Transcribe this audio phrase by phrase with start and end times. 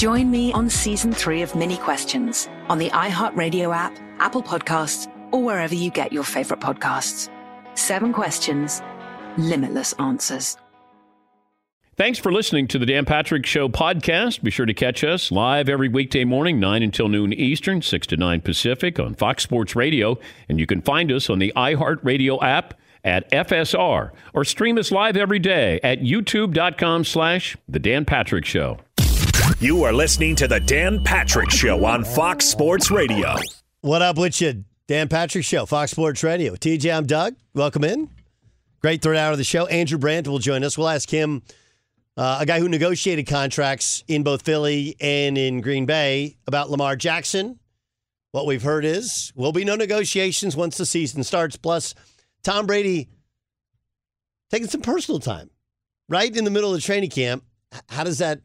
[0.00, 5.42] Join me on season three of Minnie Questions on the iHeartRadio app, Apple Podcasts, or
[5.44, 7.28] wherever you get your favorite podcasts.
[7.74, 8.80] Seven questions,
[9.36, 10.56] limitless answers.
[11.96, 14.42] Thanks for listening to the Dan Patrick Show podcast.
[14.42, 18.16] Be sure to catch us live every weekday morning, 9 until noon Eastern, 6 to
[18.16, 20.18] 9 Pacific on Fox Sports Radio.
[20.48, 22.72] And you can find us on the iHeartRadio app
[23.04, 28.78] at FSR or stream us live every day at youtube.com slash The Dan Patrick Show.
[29.58, 33.36] You are listening to the Dan Patrick Show on Fox Sports Radio.
[33.82, 34.64] What up with you?
[34.86, 36.54] Dan Patrick Show, Fox Sports Radio.
[36.54, 37.34] TJ, I'm Doug.
[37.54, 38.10] Welcome in.
[38.80, 39.66] Great third hour of the show.
[39.66, 40.76] Andrew Brandt will join us.
[40.78, 41.42] We'll ask him,
[42.16, 46.96] uh, a guy who negotiated contracts in both Philly and in Green Bay, about Lamar
[46.96, 47.58] Jackson.
[48.32, 51.56] What we've heard is will be no negotiations once the season starts.
[51.56, 51.94] Plus,
[52.42, 53.08] Tom Brady
[54.50, 55.50] taking some personal time
[56.08, 57.44] right in the middle of the training camp.
[57.88, 58.40] How does that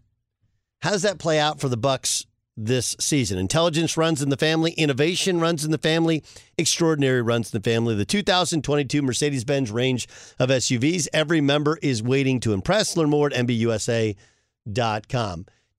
[0.85, 2.25] how does that play out for the Bucs
[2.55, 3.39] this season?
[3.39, 6.23] Intelligence runs in the family, innovation runs in the family,
[6.59, 7.95] extraordinary runs in the family.
[7.95, 10.07] The 2022 Mercedes-Benz range
[10.37, 11.07] of SUVs.
[11.11, 12.95] Every member is waiting to impress.
[12.95, 14.15] Learn more at mbusa.com.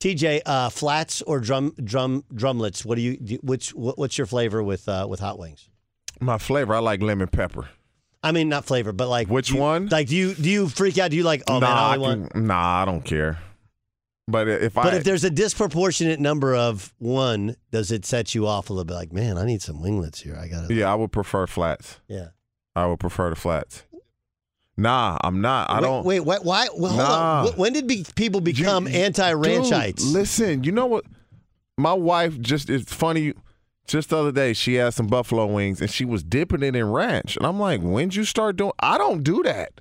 [0.00, 2.84] TJ, uh, flats or drum drum drumlets?
[2.84, 5.70] What do you which what's your flavor with uh, with hot wings?
[6.20, 7.68] My flavor, I like lemon pepper.
[8.22, 9.86] I mean, not flavor, but like Which you- one?
[9.86, 11.12] Like, do you do you freak out?
[11.12, 11.44] Do you like?
[11.46, 12.36] Oh man, I I only want.
[12.36, 13.38] nah, I don't care.
[14.28, 18.34] But if I But I if there's a disproportionate number of one, does it set
[18.34, 18.94] you off a little bit?
[18.94, 20.36] Like, man, I need some winglets here.
[20.36, 20.74] I got to.
[20.74, 22.00] yeah, I would prefer flats.
[22.08, 22.28] Yeah.
[22.74, 23.84] I would prefer the flats.
[24.76, 25.70] Nah, I'm not.
[25.70, 26.04] I wait, don't.
[26.04, 26.44] Wait, what?
[26.44, 26.68] Why?
[26.76, 27.46] Well, hold Nah.
[27.46, 27.52] on.
[27.54, 30.12] When did be, people become anti-ranchites?
[30.12, 31.04] listen, you know what?
[31.78, 33.32] My wife just it's funny.
[33.86, 36.90] Just the other day, she had some buffalo wings and she was dipping it in
[36.90, 39.80] ranch, and I'm like, "When'd you start doing?" I don't do that.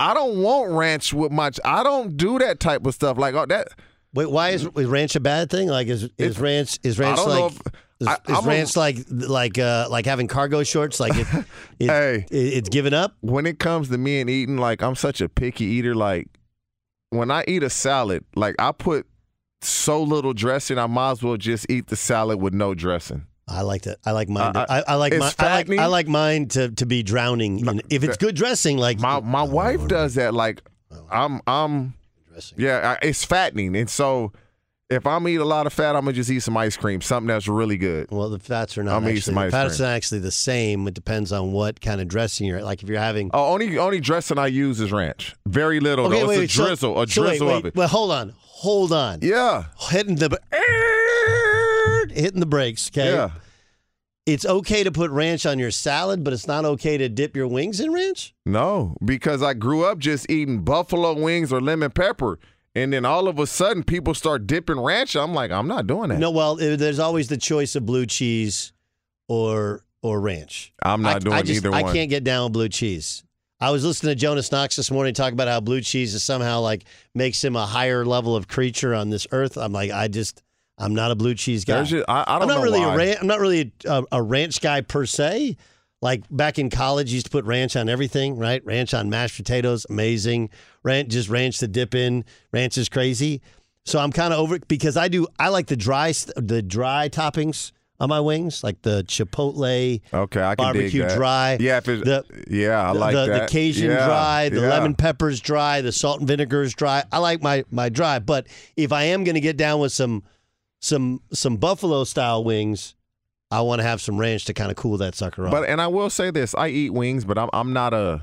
[0.00, 1.50] I don't want ranch with my.
[1.64, 3.16] I don't do that type of stuff.
[3.18, 3.68] Like oh, that.
[4.12, 5.68] Wait, why is, is ranch a bad thing?
[5.68, 7.60] Like, is is ranch is ranch like if-
[8.00, 11.00] is, I- is I'm a- ranch like like uh like having cargo shorts?
[11.00, 11.26] Like it,
[11.80, 12.26] it, Hey.
[12.30, 13.16] it- it's given up.
[13.20, 15.94] when it comes to me and eating, like I'm such a picky eater.
[15.94, 16.28] Like
[17.10, 19.06] when I eat a salad, like I put
[19.62, 23.26] so little dressing, I might as well just eat the salad with no dressing.
[23.46, 23.98] I like that.
[24.06, 24.56] I like mine.
[24.56, 25.32] Uh, I, I like mine.
[25.38, 25.70] I like.
[25.70, 27.66] I like mine to, to be drowning.
[27.66, 30.32] In, if it's good dressing, like My my wife does that.
[30.34, 30.62] Like
[31.10, 31.94] I'm I'm
[32.30, 32.58] dressing.
[32.60, 34.32] yeah, I, it's fattening, and so
[34.90, 37.28] if I'm eating a lot of fat, I'm gonna just eat some ice cream, something
[37.28, 38.10] that's really good.
[38.10, 39.20] Well, the fats are not I'm actually.
[39.20, 39.88] some The fats cream.
[39.88, 40.88] are actually the same.
[40.88, 42.62] It depends on what kind of dressing you're.
[42.62, 43.30] Like if you're having.
[43.34, 45.34] Oh, only only dressing I use is ranch.
[45.46, 46.08] Very little.
[46.08, 46.30] though.
[46.30, 47.74] it's a so- drizzle, a so wait, drizzle wait, of it.
[47.76, 49.18] Well, hold on, hold on.
[49.20, 50.38] Yeah, Hitting the
[52.14, 52.90] hitting the brakes.
[52.90, 53.12] Okay.
[53.12, 53.30] yeah.
[54.26, 57.48] it's okay to put ranch on your salad, but it's not okay to dip your
[57.48, 58.34] wings in ranch?
[58.46, 62.38] No, because I grew up just eating buffalo wings or lemon pepper.
[62.76, 65.14] And then all of a sudden, people start dipping ranch.
[65.14, 66.18] I'm like, I'm not doing that.
[66.18, 68.72] No, well, there's always the choice of blue cheese
[69.28, 70.72] or or ranch.
[70.82, 71.94] I'm not I, doing I just, either I one.
[71.94, 73.24] can't get down with blue cheese.
[73.60, 76.60] I was listening to Jonas Knox this morning talk about how blue cheese is somehow
[76.60, 76.84] like
[77.14, 79.56] makes him a higher level of creature on this earth.
[79.56, 80.42] I'm like, I just,
[80.78, 81.82] I'm not a blue cheese guy.
[81.84, 82.94] Just- I, I I'm don't know really why.
[82.94, 85.56] a ran- I'm not really a, uh, a ranch guy per se.
[86.02, 88.62] Like back in college, used to put ranch on everything, right?
[88.66, 90.50] Ranch on mashed potatoes, amazing.
[90.82, 92.24] Ranch, just ranch to dip in.
[92.52, 93.40] Ranch is crazy.
[93.86, 95.26] So I'm kind of over it because I do.
[95.38, 100.54] I like the dry, the dry toppings on my wings, like the chipotle, Okay, I
[100.56, 101.16] can barbecue dig that.
[101.16, 101.56] dry.
[101.60, 103.40] Yeah, if it's, the, yeah, I like the, that.
[103.42, 104.68] the Cajun Yeah, dry, the yeah.
[104.68, 107.04] lemon peppers dry, the salt and vinegar is dry.
[107.12, 108.46] I like my my dry, but
[108.76, 110.22] if I am going to get down with some
[110.84, 112.94] some some buffalo style wings,
[113.50, 115.50] I want to have some ranch to kind of cool that sucker off.
[115.52, 118.22] But and I will say this: I eat wings, but I'm I'm not a.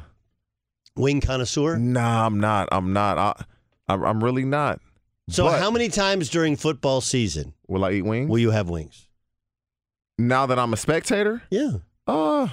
[0.98, 1.78] Wing connoisseur.
[1.78, 2.68] Nah, I'm not.
[2.70, 3.18] I'm not.
[3.18, 4.82] I, I'm, really not.
[5.30, 8.30] So But how many times during football season will I eat wings?
[8.30, 9.08] will you have wings?
[10.18, 12.50] now that I'm a spectator, Yeah, uh,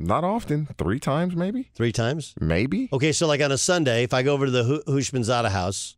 [0.00, 0.66] not often.
[0.76, 2.34] Three times, maybe, three times.
[2.40, 2.88] maybe.
[2.92, 5.96] Okay, so like on a Sunday, if I go over to the Hu- Houshmandzadeh house,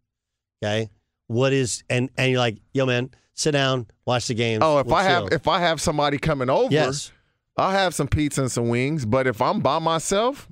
[0.63, 0.91] okay,
[1.29, 4.61] what is and and you're like, yo man, sit down, watch the game.
[4.63, 7.13] Oh, if we'll I have if I have somebody coming over, yes,
[7.57, 9.05] I'll have some pizza and some wings.
[9.05, 10.49] But if I'm by myself,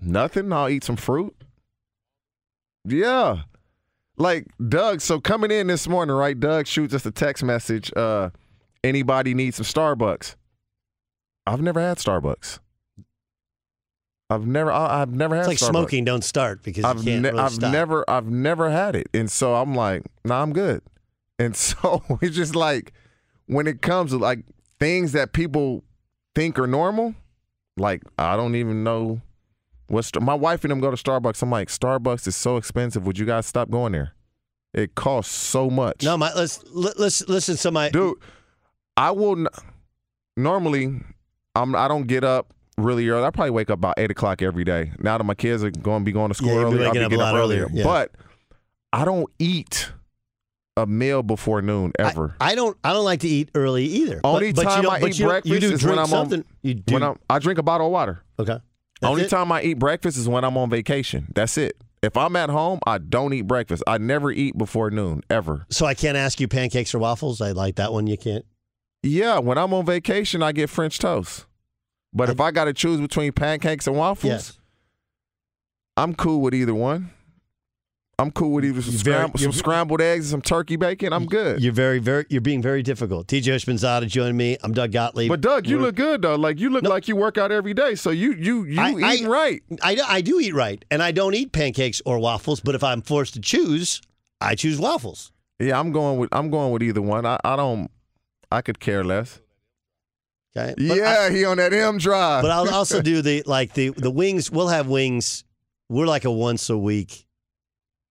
[0.00, 0.52] nothing.
[0.52, 1.34] I'll eat some fruit.
[2.84, 3.42] Yeah.
[4.16, 6.38] Like Doug, so coming in this morning, right?
[6.38, 7.92] Doug shoots us a text message.
[7.96, 8.30] Uh,
[8.84, 10.36] anybody need some Starbucks?
[11.46, 12.60] I've never had Starbucks.
[14.30, 15.42] I've never, I, I've never had.
[15.42, 15.70] it's like Starbucks.
[15.70, 16.04] smoking.
[16.04, 19.30] Don't start because I've you can't ne- really I've never I've never had it, and
[19.30, 20.80] so I'm like, nah, I'm good.
[21.38, 22.92] And so it's just like
[23.46, 24.40] when it comes to like
[24.80, 25.84] things that people
[26.34, 27.14] think are normal,
[27.76, 29.20] like I don't even know
[29.88, 31.42] what's my wife and them go to Starbucks.
[31.42, 33.06] I'm like, Starbucks is so expensive.
[33.06, 34.12] Would you guys stop going there?
[34.72, 36.02] It costs so much.
[36.02, 38.16] No, my let's let, let's listen to my dude.
[38.96, 39.46] I will n-
[40.36, 41.00] normally.
[41.54, 41.76] I'm.
[41.76, 43.24] I don't get up really early.
[43.24, 44.90] I probably wake up about eight o'clock every day.
[44.98, 46.98] Now that my kids are going to be going to school Yeah, early, I'll be
[46.98, 47.76] up getting lot up earlier, earlier.
[47.78, 47.84] yeah.
[47.84, 48.10] But
[48.92, 49.92] I don't eat
[50.76, 52.34] a meal before noon ever.
[52.40, 54.20] I, I don't I don't like to eat early either.
[54.22, 56.40] But- Only but, time don't- I but eat breakfast you do is when I'm something.
[56.40, 56.44] on.
[56.62, 58.22] You do When I'm, I drink a bottle of water.
[58.38, 58.58] okay.
[59.00, 59.30] That's Only it?
[59.30, 61.26] time I eat breakfast is when I'm on vacation.
[61.34, 61.76] That's it.
[62.02, 63.82] If I'm at home, I don't eat breakfast.
[63.86, 65.66] I never eat before noon ever.
[65.70, 67.40] So I can't ask you pancakes or waffles.
[67.40, 68.06] I like that one.
[68.06, 68.44] You can't.
[69.02, 71.46] Yeah, when I'm on vacation, I get French toast.
[72.12, 74.58] But if I got to choose between pancakes and waffles, Yes.
[75.96, 77.10] I'm cool with either one.
[78.18, 81.12] I'm cool with either some, very- scramb- some scrambled eggs and some turkey bacon.
[81.12, 81.60] I'm good.
[81.62, 83.26] You're very very you're being very difficult.
[83.26, 84.56] TJ Houshmandzadeh joining me.
[84.62, 85.28] I'm Doug Gottlieb.
[85.28, 86.36] But Doug, you We're- look good though.
[86.36, 86.90] Like you look No.
[86.90, 87.94] like you work out every day.
[87.96, 89.62] So you you you I- I- right.
[89.82, 92.60] I, I do eat right, and I don't eat pancakes or waffles.
[92.60, 94.00] But if I'm forced to choose,
[94.40, 95.32] I choose waffles.
[95.58, 97.26] Yeah, I'm going with I'm going with either one.
[97.26, 97.90] I, I don't.
[98.52, 99.40] I could care less.
[100.56, 100.74] Okay.
[100.78, 102.42] Yeah, I- he on that M drive.
[102.42, 104.52] but I'll also do the like the the wings.
[104.52, 105.42] We'll have wings.
[105.88, 107.23] We're like a once a week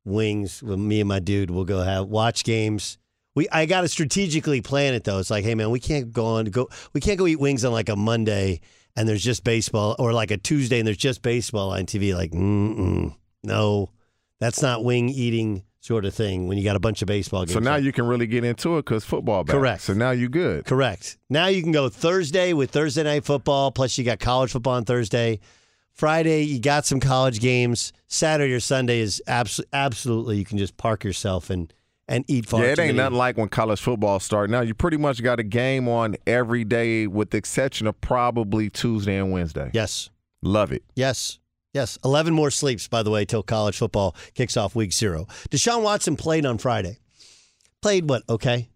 [0.06, 1.50] wings with me and my dude.
[1.50, 2.98] We'll go have watch games.
[3.36, 5.20] We I got to strategically plan it though.
[5.20, 6.70] It's like, hey man, we can't go on go.
[6.94, 8.62] We can't go eat wings on like a Monday
[8.96, 12.16] and there's just baseball, or like a Tuesday and there's just baseball on TV.
[12.16, 13.14] Like, mm
[13.46, 13.90] no,
[14.40, 16.48] that's not wing eating sort of thing.
[16.48, 17.54] When you got a bunch of baseball games.
[17.54, 17.84] so now on.
[17.84, 19.44] you can really get into it because football.
[19.44, 19.54] Back.
[19.56, 19.82] Correct.
[19.82, 20.66] So now you're good.
[20.66, 21.18] Correct.
[21.30, 24.86] Now you can go Thursday with Thursday night football, plus you got college football on
[24.86, 25.40] Thursday.
[25.94, 27.94] Friday, you got some college games.
[28.08, 31.74] Saturday or Sunday is abs- absolutely you can just park yourself and
[32.08, 34.50] and eat far yeah, it ain't nothing like when college football start.
[34.50, 38.70] Now you pretty much got a game on every day, with the exception of probably
[38.70, 39.72] Tuesday and Wednesday.
[39.74, 40.10] Yes.
[40.42, 40.84] Love it.
[40.96, 41.40] Yes.
[41.74, 41.98] Yes.
[42.04, 45.28] 11 more sleeps, by the way, till college football kicks off week zero.
[45.50, 46.98] Deshaun Watson played on Friday.
[47.82, 48.24] Played what?
[48.28, 48.70] Okay.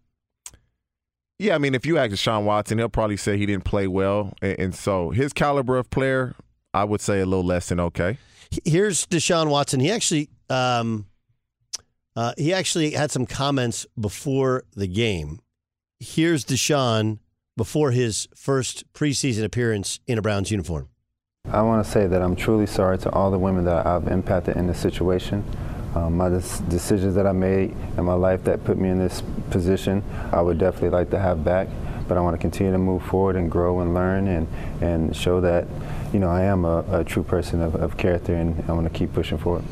[1.38, 4.32] Yeah, I mean, if you ask Deshaun Watson, he'll probably say he didn't play well,
[4.42, 6.34] and, and so his caliber of player,
[6.74, 8.18] I would say a little less than okay.
[8.64, 9.80] Here's Deshaun Watson.
[9.80, 11.06] He actually um,
[12.16, 15.40] uh, he actually had some comments before the game.
[16.00, 17.18] Here's Deshaun
[17.56, 20.88] before his first preseason appearance in a Browns uniform.
[21.50, 24.56] I want to say that I'm truly sorry to all the women that I've impacted
[24.56, 25.44] in this situation.
[25.94, 29.22] Um, my des- decisions that I made in my life that put me in this
[29.50, 31.68] position, I would definitely like to have back.
[32.06, 34.48] But I want to continue to move forward and grow and learn and,
[34.80, 35.66] and show that,
[36.12, 38.96] you know, I am a, a true person of, of character and I want to
[38.96, 39.64] keep pushing forward.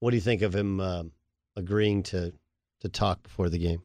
[0.00, 1.12] What do you think of him um,
[1.56, 2.32] agreeing to
[2.80, 3.82] to talk before the game?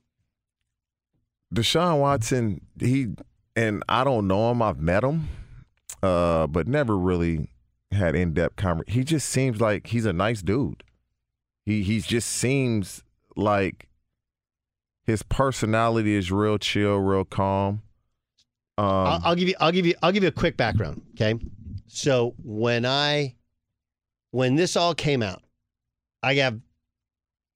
[1.53, 3.09] Deshaun Watson, he
[3.55, 4.61] and I don't know him.
[4.61, 5.29] I've met him,
[6.01, 7.49] uh, but never really
[7.91, 8.99] had in depth conversation.
[8.99, 10.83] He just seems like he's a nice dude.
[11.65, 13.03] He he just seems
[13.35, 13.87] like
[15.05, 17.81] his personality is real chill, real calm.
[18.77, 19.55] Um, I'll, I'll give you.
[19.59, 19.95] I'll give you.
[20.01, 21.01] I'll give you a quick background.
[21.15, 21.39] Okay.
[21.87, 23.35] So when I,
[24.31, 25.43] when this all came out,
[26.23, 26.59] I have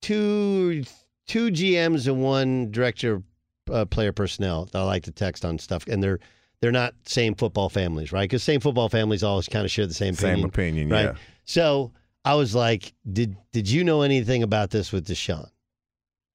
[0.02, 0.84] two
[1.26, 3.22] two GMs and one director
[3.70, 6.20] uh, player personnel that I like to text on stuff, and they're
[6.60, 8.28] they're not same football families, right?
[8.28, 10.38] Because same football families always kind of share the same opinion.
[10.38, 11.04] Same opinion, right?
[11.04, 11.14] yeah.
[11.44, 11.92] So
[12.24, 15.48] I was like, did did you know anything about this with Deshaun?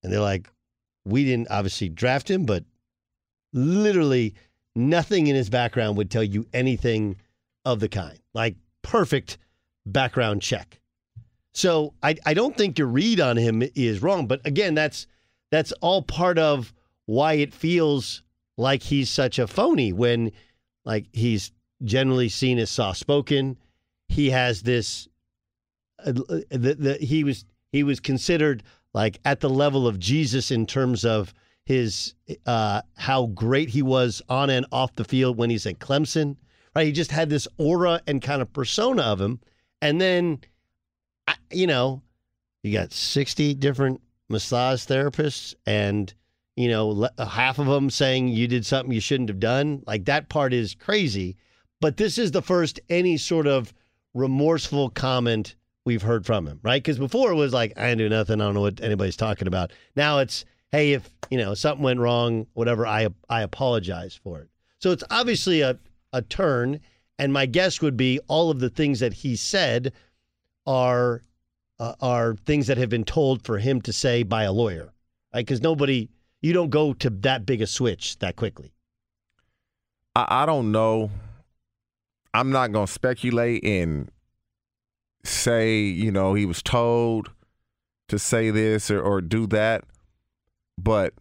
[0.02, 0.50] And they're like,
[1.06, 2.64] we didn't obviously draft him, but
[3.54, 4.36] literally
[4.76, 7.18] nothing in his background would tell you anything
[7.66, 8.20] of the kind.
[8.34, 9.38] Like perfect
[9.86, 10.80] background check.
[11.54, 15.08] So I, I don't think your read on him is wrong, but again, that's
[15.52, 16.74] that's all part of
[17.06, 18.24] why it feels
[18.58, 20.32] like he's such a phony when
[20.84, 21.52] like he's
[21.84, 23.58] generally seen as soft spoken.
[24.08, 25.08] He has this
[26.04, 28.64] uh, the, the, he was he was considered
[28.94, 31.34] like at the level of Jesus in terms of
[31.66, 32.14] his
[32.46, 36.36] uh, how great he was on and off the field when he's at Clemson.
[36.76, 39.40] Right, he just had this aura and kind of persona of him,
[39.82, 40.42] and then
[41.52, 42.02] you know
[42.64, 46.14] you got sixty different massage therapists, and
[46.56, 49.84] you know half of them saying you did something you shouldn't have done.
[49.86, 51.38] Like that part is crazy,
[51.80, 53.74] but this is the first any sort of
[54.14, 55.56] remorseful comment
[55.86, 56.82] we've heard from him, right?
[56.82, 58.40] Because before it was like, I didn't do nothing.
[58.40, 59.72] I don't know what anybody's talking about.
[59.96, 64.50] Now it's, hey, if you know something went wrong, whatever, I I apologize for it.
[64.80, 65.80] So it's obviously a
[66.12, 66.82] a turn,
[67.18, 69.94] and my guess would be all of the things that he said
[70.68, 71.22] are
[71.80, 74.92] uh, are things that have been told for him to say by a lawyer,
[75.34, 75.46] right?
[75.46, 76.10] Because nobody,
[76.42, 78.74] you don't go to that big a switch that quickly.
[80.16, 81.10] I, I don't know.
[82.34, 84.10] I'm not going to speculate and
[85.24, 87.30] say, you know, he was told
[88.10, 89.84] to say this or, or do that.
[90.78, 91.14] But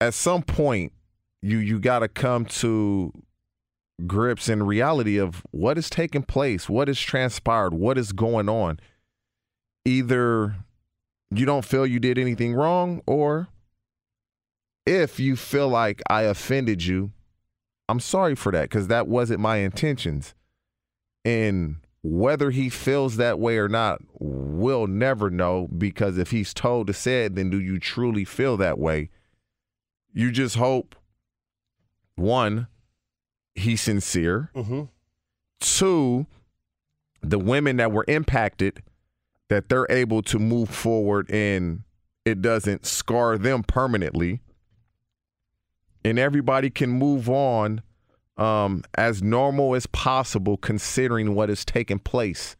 [0.00, 0.92] at some point,
[1.42, 3.12] you you got to come to
[4.06, 8.78] grips in reality of what is taking place, what has transpired, what is going on.
[9.84, 10.56] Either
[11.30, 13.48] you don't feel you did anything wrong, or
[14.84, 17.12] if you feel like I offended you,
[17.88, 20.34] I'm sorry for that because that wasn't my intentions.
[21.24, 21.76] And
[22.08, 26.92] whether he feels that way or not, we'll never know because if he's told to
[26.92, 29.10] say it, then do you truly feel that way?
[30.12, 30.94] You just hope,
[32.14, 32.68] one,
[33.56, 34.52] he's sincere.
[34.54, 34.82] Mm-hmm.
[35.58, 36.26] Two,
[37.22, 38.84] the women that were impacted,
[39.48, 41.82] that they're able to move forward and
[42.24, 44.40] it doesn't scar them permanently
[46.04, 47.82] and everybody can move on
[48.36, 52.56] um, as normal as possible, considering what has taken place.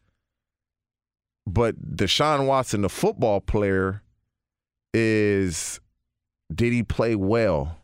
[1.47, 4.03] But Deshaun Watson, the football player,
[4.93, 5.81] is
[6.53, 7.79] did he play well?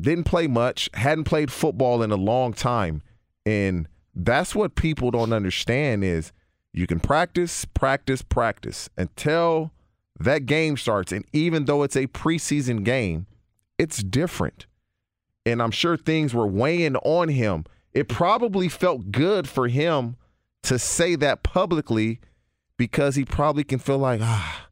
[0.00, 3.02] Didn't play much, hadn't played football in a long time.
[3.46, 6.32] And that's what people don't understand is
[6.72, 9.72] you can practice, practice, practice until
[10.18, 11.12] that game starts.
[11.12, 13.26] And even though it's a preseason game,
[13.78, 14.66] it's different.
[15.46, 17.64] And I'm sure things were weighing on him.
[17.94, 20.16] It probably felt good for him
[20.64, 22.20] to say that publicly
[22.76, 24.68] because he probably can feel like, ah,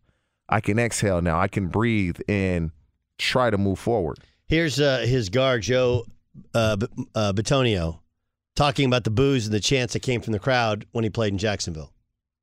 [0.49, 1.41] I can exhale now.
[1.41, 2.73] I can breathe and
[3.17, 4.19] try to move forward.
[4.47, 6.05] Here's uh, his guard, Joe
[6.55, 6.77] uh,
[7.15, 8.01] uh, Bitonio,
[8.57, 11.33] talking about the booze and the chants that came from the crowd when he played
[11.33, 11.94] in Jacksonville.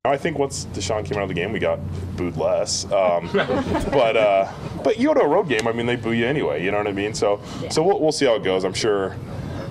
[0.04, 1.78] I think once Deshaun came out of the game, we got
[2.16, 2.90] booed less.
[2.90, 6.26] Um, but uh, but you go to a road game, I mean, they boo you
[6.26, 6.64] anyway.
[6.64, 7.14] You know what I mean?
[7.14, 7.40] So
[7.70, 8.64] so we'll, we'll see how it goes.
[8.64, 9.14] I'm sure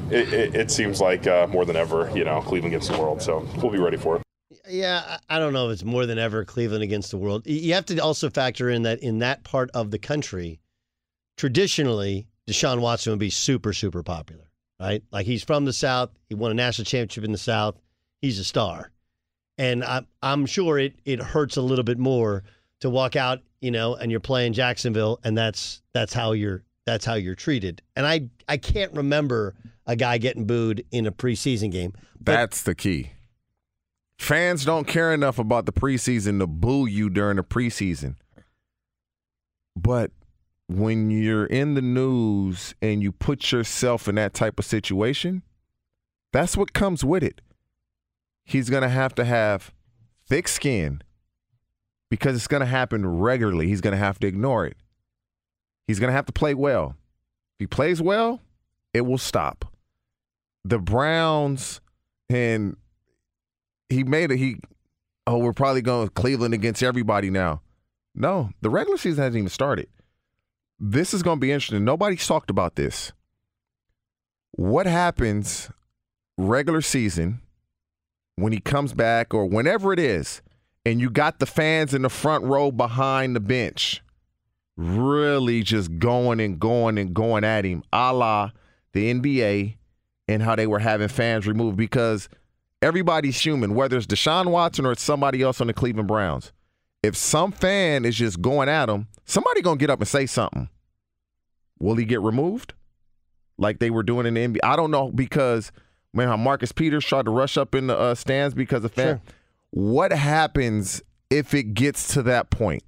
[0.09, 3.21] it, it, it seems like uh, more than ever, you know, Cleveland against the world.
[3.21, 4.21] So we'll be ready for it.
[4.69, 7.45] Yeah, I don't know if it's more than ever Cleveland against the world.
[7.45, 10.61] You have to also factor in that in that part of the country,
[11.35, 15.03] traditionally, Deshaun Watson would be super, super popular, right?
[15.11, 16.11] Like he's from the South.
[16.29, 17.75] He won a national championship in the South.
[18.21, 18.91] He's a star.
[19.61, 22.43] And I'm, I'm sure it, it hurts a little bit more
[22.79, 27.05] to walk out, you know, and you're playing Jacksonville and that's that's how you're that's
[27.05, 27.79] how you're treated.
[27.95, 29.53] And I I can't remember
[29.85, 31.93] a guy getting booed in a preseason game.
[32.19, 33.11] That's the key.
[34.17, 38.15] Fans don't care enough about the preseason to boo you during the preseason.
[39.75, 40.09] But
[40.67, 45.43] when you're in the news and you put yourself in that type of situation,
[46.33, 47.41] that's what comes with it.
[48.51, 49.74] He's going to have to have
[50.27, 51.01] thick skin
[52.10, 53.67] because it's going to happen regularly.
[53.67, 54.75] He's going to have to ignore it.
[55.88, 56.98] He's going to have to play well.
[57.55, 58.41] If he plays well,
[58.93, 59.74] it will stop.
[60.65, 61.79] The Browns
[62.29, 62.75] and
[63.88, 64.38] he made it.
[64.38, 64.58] He
[65.25, 67.62] oh, we're probably going Cleveland against everybody now.
[68.13, 69.88] No, the regular season hasn't even started.
[70.77, 71.86] This is going to be interesting.
[71.86, 73.13] Nobody's talked about this.
[74.51, 75.70] What happens
[76.38, 77.41] regular season
[78.35, 80.41] when he comes back or whenever it is,
[80.85, 84.01] and you got the fans in the front row behind the bench,
[84.75, 88.51] really just going and going and going at him, a la
[88.93, 89.75] the NBA
[90.27, 92.29] and how they were having fans removed because
[92.81, 96.51] everybody's human, whether it's Deshaun Watson or it's somebody else on the Cleveland Browns.
[97.03, 100.69] If some fan is just going at him, somebody gonna get up and say something.
[101.79, 102.73] Will he get removed?
[103.57, 104.59] Like they were doing in the NBA?
[104.63, 105.71] I don't know because
[106.13, 109.17] man, how Marcus Peters tried to rush up in the uh, stands because of fan.
[109.17, 109.21] Sure.
[109.71, 112.83] What happens if it gets to that point?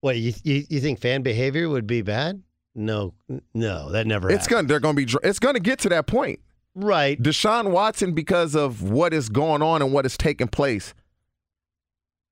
[0.00, 2.42] What you, you you think fan behavior would be bad?
[2.74, 3.14] No,
[3.52, 4.30] no, that never.
[4.30, 4.66] It's gonna.
[4.66, 5.06] They're gonna be.
[5.22, 6.40] It's gonna get to that point.
[6.74, 7.20] Right.
[7.20, 10.94] Deshaun Watson, because of what is going on and what is taking place,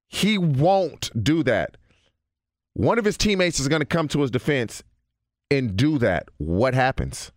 [0.07, 1.77] he won't do that.
[2.75, 4.83] One of his teammates is going to come to his defense
[5.51, 6.29] and do that.
[6.39, 7.33] What happens?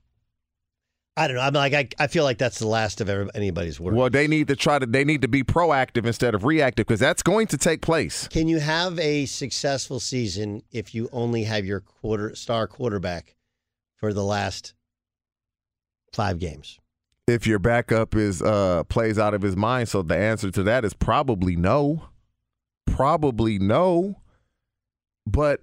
[1.17, 1.41] I don't know.
[1.41, 3.93] I'm like I, I feel like that's the last of anybody's work.
[3.93, 7.01] Well, they need to try to they need to be proactive instead of reactive because
[7.01, 8.27] that's going to take place.
[8.29, 13.35] Can you have a successful season if you only have your quarter star quarterback
[13.97, 14.73] for the last
[16.13, 16.79] five games?
[17.27, 20.85] If your backup is uh plays out of his mind, so the answer to that
[20.85, 22.05] is probably no.
[22.87, 24.21] Probably no.
[25.27, 25.61] But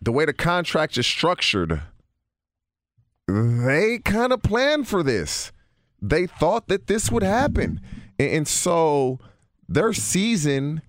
[0.00, 1.82] the way the contract is structured,
[3.30, 5.52] they kind of planned for this.
[6.02, 7.80] They thought that this would happen.
[8.18, 9.18] And so
[9.68, 10.82] their season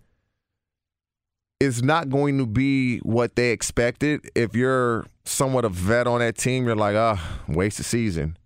[1.59, 4.29] is not going to be what they expected.
[4.35, 8.37] If you're somewhat a vet on that team, you're like, ah, oh, waste of season.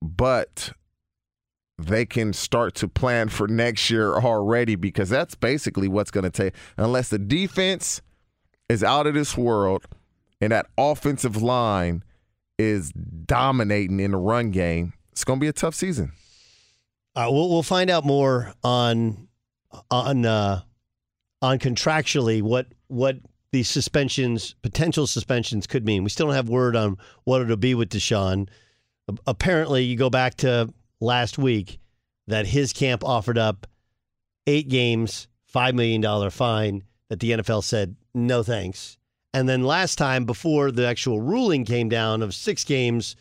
[0.00, 0.72] But
[1.78, 6.30] they can start to plan for next year already because that's basically what's going to
[6.30, 6.54] take.
[6.76, 8.00] Unless the defense
[8.68, 9.84] is out of this world
[10.40, 12.04] and that offensive line
[12.62, 16.12] is dominating in the run game, it's going to be a tough season.
[17.14, 19.28] Uh, we'll we'll find out more on
[19.90, 20.62] on uh,
[21.42, 23.18] on contractually what what
[23.52, 26.04] these suspensions, potential suspensions, could mean.
[26.04, 28.48] We still don't have word on what it'll be with Deshaun.
[29.26, 31.78] Apparently, you go back to last week
[32.28, 33.66] that his camp offered up
[34.46, 36.84] eight games, five million dollar fine.
[37.08, 38.96] That the NFL said no thanks.
[39.34, 43.16] And then last time, before the actual ruling came down of six games,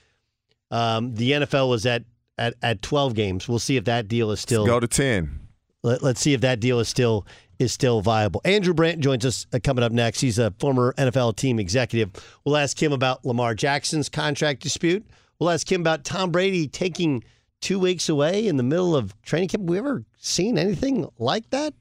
[0.70, 2.04] um, the NFL was at,
[2.38, 3.48] at at twelve games.
[3.48, 5.40] We'll see if that deal is still Let's go to ten.
[5.84, 7.26] Let, us see if that deal is still
[7.60, 8.42] is still viable.
[8.44, 10.22] Andrew Brandt joins us uh, coming up next.
[10.22, 12.12] He's a former NFL team executive.
[12.44, 15.06] We'll ask him about Lamar Jackson's contract dispute.
[15.40, 17.24] We'll ask him about Tom Brady taking
[17.62, 19.64] two weeks away in the middle of training camp.
[19.64, 21.74] Have we ever seen anything like that?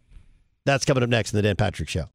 [0.66, 2.08] That's coming up next in the Dan Patrick Show.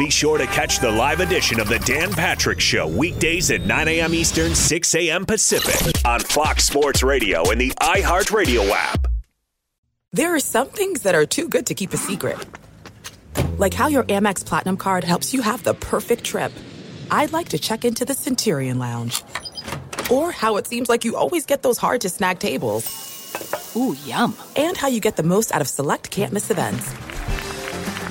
[0.00, 3.86] Be sure to catch the live edition of the Dan Patrick Show weekdays at 9
[3.86, 4.14] a.m.
[4.14, 5.26] Eastern, 6 a.m.
[5.26, 9.08] Pacific on Fox Sports Radio and the iHeartRadio app.
[10.10, 12.38] There are some things that are too good to keep a secret,
[13.58, 16.50] like how your Amex Platinum card helps you have the perfect trip.
[17.10, 19.22] I'd like to check into the Centurion Lounge,
[20.10, 23.76] or how it seems like you always get those hard to snag tables.
[23.76, 24.34] Ooh, yum!
[24.56, 26.90] And how you get the most out of select can't miss events.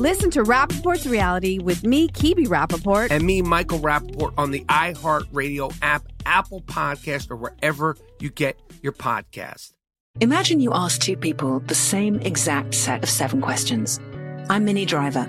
[0.00, 3.10] Listen to Rapaport's reality with me, Kebby Rapaport.
[3.10, 8.92] And me, Michael Rapaport, on the iHeartRadio app, Apple Podcast, or wherever you get your
[8.92, 9.74] podcast.
[10.20, 14.00] Imagine you ask two people the same exact set of seven questions.
[14.48, 15.28] I'm Minnie Driver,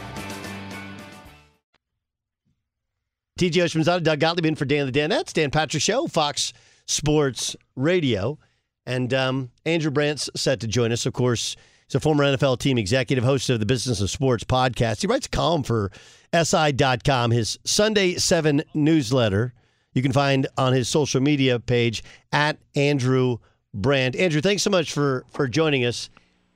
[3.41, 6.53] TJ Houshmandzadeh, Doug Gottlieb in for Dan the Danettes, Dan Patrick Show, Fox
[6.85, 8.37] Sports Radio.
[8.85, 11.07] And um, Andrew Brandt's set to join us.
[11.07, 11.55] Of course,
[11.87, 15.01] he's a former NFL team executive, host of the Business of Sports podcast.
[15.01, 15.91] He writes a column for
[16.31, 19.55] SI.com, his Sunday 7 newsletter.
[19.95, 23.37] You can find on his social media page at Andrew
[23.73, 24.15] Brandt.
[24.17, 26.11] Andrew, thanks so much for, for joining us.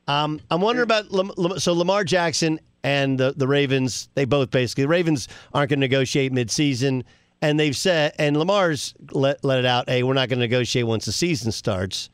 [0.07, 4.09] Um, I'm wondering about so Lamar Jackson and the, the Ravens.
[4.13, 7.03] They both basically the Ravens aren't going to negotiate midseason,
[7.41, 9.89] and they've said and Lamar's let let it out.
[9.89, 12.09] Hey, we're not going to negotiate once the season starts.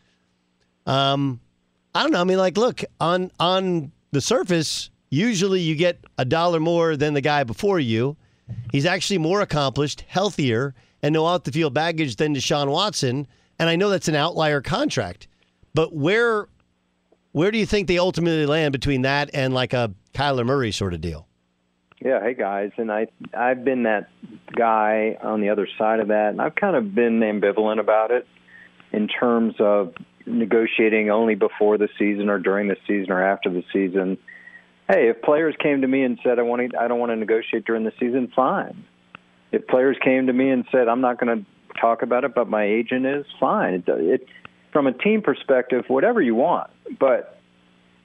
[0.87, 1.41] Um,
[1.93, 2.21] I don't know.
[2.21, 7.13] I mean, like, look on on the surface, usually you get a dollar more than
[7.13, 8.15] the guy before you.
[8.71, 13.27] He's actually more accomplished, healthier, and no out the field baggage than Deshaun Watson.
[13.59, 15.27] And I know that's an outlier contract,
[15.73, 16.47] but where
[17.31, 20.93] where do you think they ultimately land between that and like a Kyler Murray sort
[20.93, 21.27] of deal?
[22.03, 24.09] Yeah, hey guys, and I I've been that
[24.55, 28.27] guy on the other side of that, and I've kind of been ambivalent about it
[28.91, 29.93] in terms of
[30.25, 34.17] negotiating only before the season or during the season or after the season.
[34.89, 37.15] Hey, if players came to me and said I want to, I don't want to
[37.15, 38.83] negotiate during the season, fine.
[39.51, 42.49] If players came to me and said I'm not going to talk about it, but
[42.49, 43.75] my agent is, fine.
[43.75, 44.25] It, it
[44.71, 47.37] from a team perspective, whatever you want, but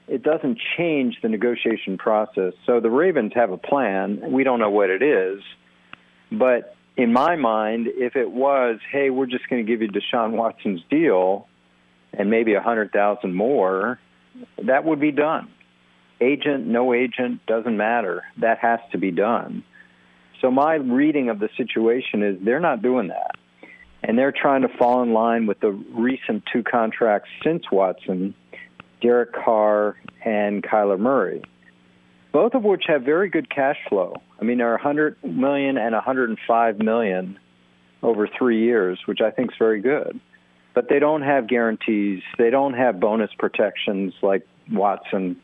[0.08, 2.52] it doesn't change the negotiation process.
[2.64, 4.32] So the Ravens have a plan.
[4.32, 5.42] We don't know what it is,
[6.30, 10.32] but in my mind, if it was, hey, we're just going to give you Deshaun
[10.32, 11.46] Watson's deal
[12.12, 13.98] and maybe a hundred thousand more,
[14.64, 15.50] that would be done.
[16.20, 18.24] Agent, no agent, doesn't matter.
[18.38, 19.62] That has to be done.
[20.40, 23.36] So my reading of the situation is they're not doing that.
[24.02, 28.34] And they're trying to fall in line with the recent two contracts since Watson,
[29.00, 31.42] Derek Carr and Kyler Murray,
[32.32, 34.16] both of which have very good cash flow.
[34.40, 37.38] I mean, they're 100 million and 105 million
[38.02, 40.20] over three years, which I think is very good.
[40.74, 42.22] But they don't have guarantees.
[42.38, 45.36] They don't have bonus protections like Watson,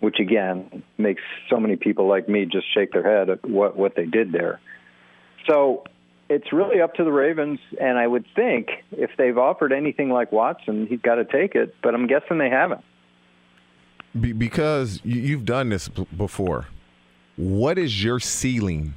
[0.00, 3.96] which again makes so many people like me just shake their head at what what
[3.96, 4.60] they did there.
[5.48, 5.84] So
[6.28, 10.30] it's really up to the Ravens, and I would think if they've offered anything like
[10.30, 11.74] Watson, he's got to take it.
[11.82, 12.84] But I'm guessing they haven't.
[14.18, 16.66] Be- because you, you've done this b- before.
[17.36, 18.94] What is your ceiling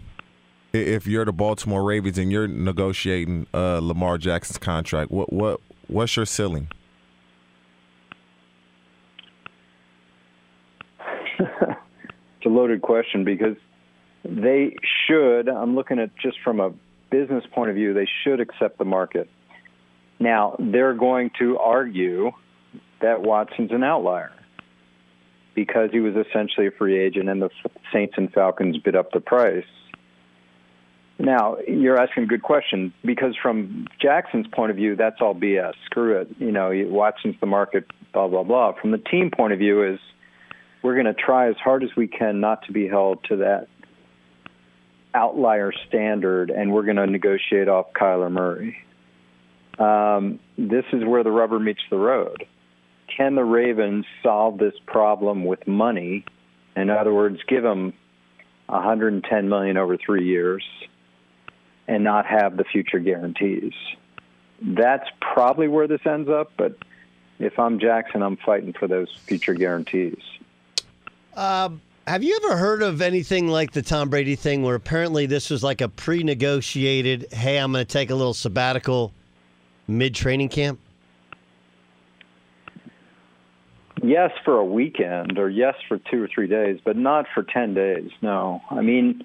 [0.73, 5.11] if you're the Baltimore Ravens and you're negotiating uh, Lamar Jackson's contract?
[5.11, 6.69] What what what's your ceiling?
[11.39, 13.55] it's a loaded question because
[14.25, 14.75] they
[15.07, 15.47] should.
[15.47, 16.71] I'm looking at just from a
[17.11, 17.93] business point of view.
[17.93, 19.29] They should accept the market.
[20.19, 22.31] Now they're going to argue
[23.01, 24.31] that Watson's an outlier
[25.53, 27.49] because he was essentially a free agent and the
[27.91, 29.65] Saints and Falcons bid up the price.
[31.19, 35.73] Now, you're asking a good question because from Jackson's point of view, that's all BS.
[35.85, 36.29] Screw it.
[36.39, 38.73] You know, Watson's the market, blah, blah, blah.
[38.79, 39.99] From the team point of view, is
[40.81, 43.67] we're going to try as hard as we can not to be held to that
[45.13, 48.77] outlier standard, and we're going to negotiate off Kyler Murray.
[49.79, 52.45] Um, this is where the rubber meets the road.
[53.15, 56.23] Can the Ravens solve this problem with money?
[56.75, 57.93] In other words, give them
[58.67, 60.63] 110 million over three years
[61.87, 63.73] and not have the future guarantees.
[64.61, 66.77] That's probably where this ends up, but
[67.39, 70.21] if I'm Jackson, I'm fighting for those future guarantees.
[71.35, 75.49] Um, have you ever heard of anything like the Tom Brady thing where apparently this
[75.49, 79.13] was like a pre negotiated, hey, I'm going to take a little sabbatical
[79.87, 80.79] mid training camp?
[84.03, 87.75] Yes, for a weekend, or yes, for two or three days, but not for 10
[87.75, 88.09] days.
[88.23, 88.61] No.
[88.71, 89.21] I mean,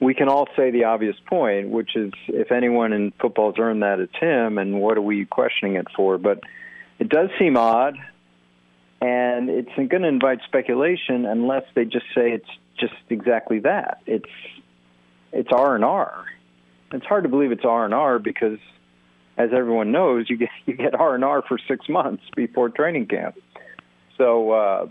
[0.00, 4.00] we can all say the obvious point, which is if anyone in football's earned that,
[4.00, 6.16] it's him, and what are we questioning it for?
[6.16, 6.40] But
[6.98, 7.98] it does seem odd,
[9.04, 12.48] and it's going to invite speculation unless they just say it's
[12.80, 14.00] just exactly that.
[14.06, 14.30] It's
[15.30, 16.24] it's R and R.
[16.90, 18.58] It's hard to believe it's R and R because,
[19.36, 23.06] as everyone knows, you get you get R and R for six months before training
[23.06, 23.36] camp.
[24.16, 24.86] So, uh,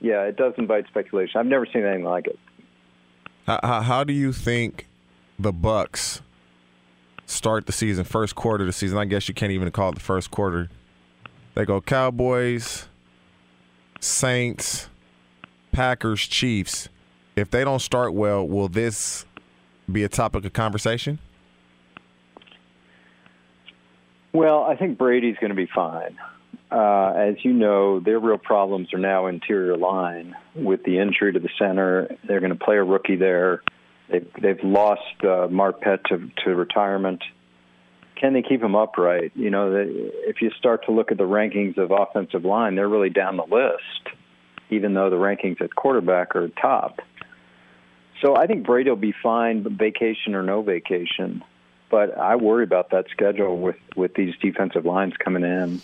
[0.00, 1.40] yeah, it does invite speculation.
[1.40, 2.38] I've never seen anything like it.
[3.46, 4.86] How, how do you think
[5.40, 6.20] the Bucs
[7.26, 8.96] start the season, first quarter of the season?
[8.96, 10.68] I guess you can't even call it the first quarter.
[11.54, 12.86] They go Cowboys,
[14.04, 14.88] Saints,
[15.72, 16.88] Packers, Chiefs.
[17.36, 19.24] If they don't start well, will this
[19.90, 21.18] be a topic of conversation?
[24.32, 26.18] Well, I think Brady's going to be fine.
[26.70, 31.38] Uh, as you know, their real problems are now interior line with the injury to
[31.38, 32.16] the center.
[32.26, 33.62] They're going to play a rookie there.
[34.10, 37.22] They've, they've lost uh, Marpet to, to retirement.
[38.16, 39.32] Can they keep him upright?
[39.34, 39.90] You know, they,
[40.28, 43.44] if you start to look at the rankings of offensive line, they're really down the
[43.44, 44.16] list,
[44.70, 47.00] even though the rankings at quarterback are top.
[48.22, 51.42] So I think Brady will be fine, vacation or no vacation.
[51.90, 55.82] But I worry about that schedule with with these defensive lines coming in.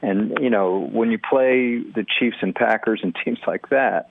[0.00, 4.10] And you know, when you play the Chiefs and Packers and teams like that,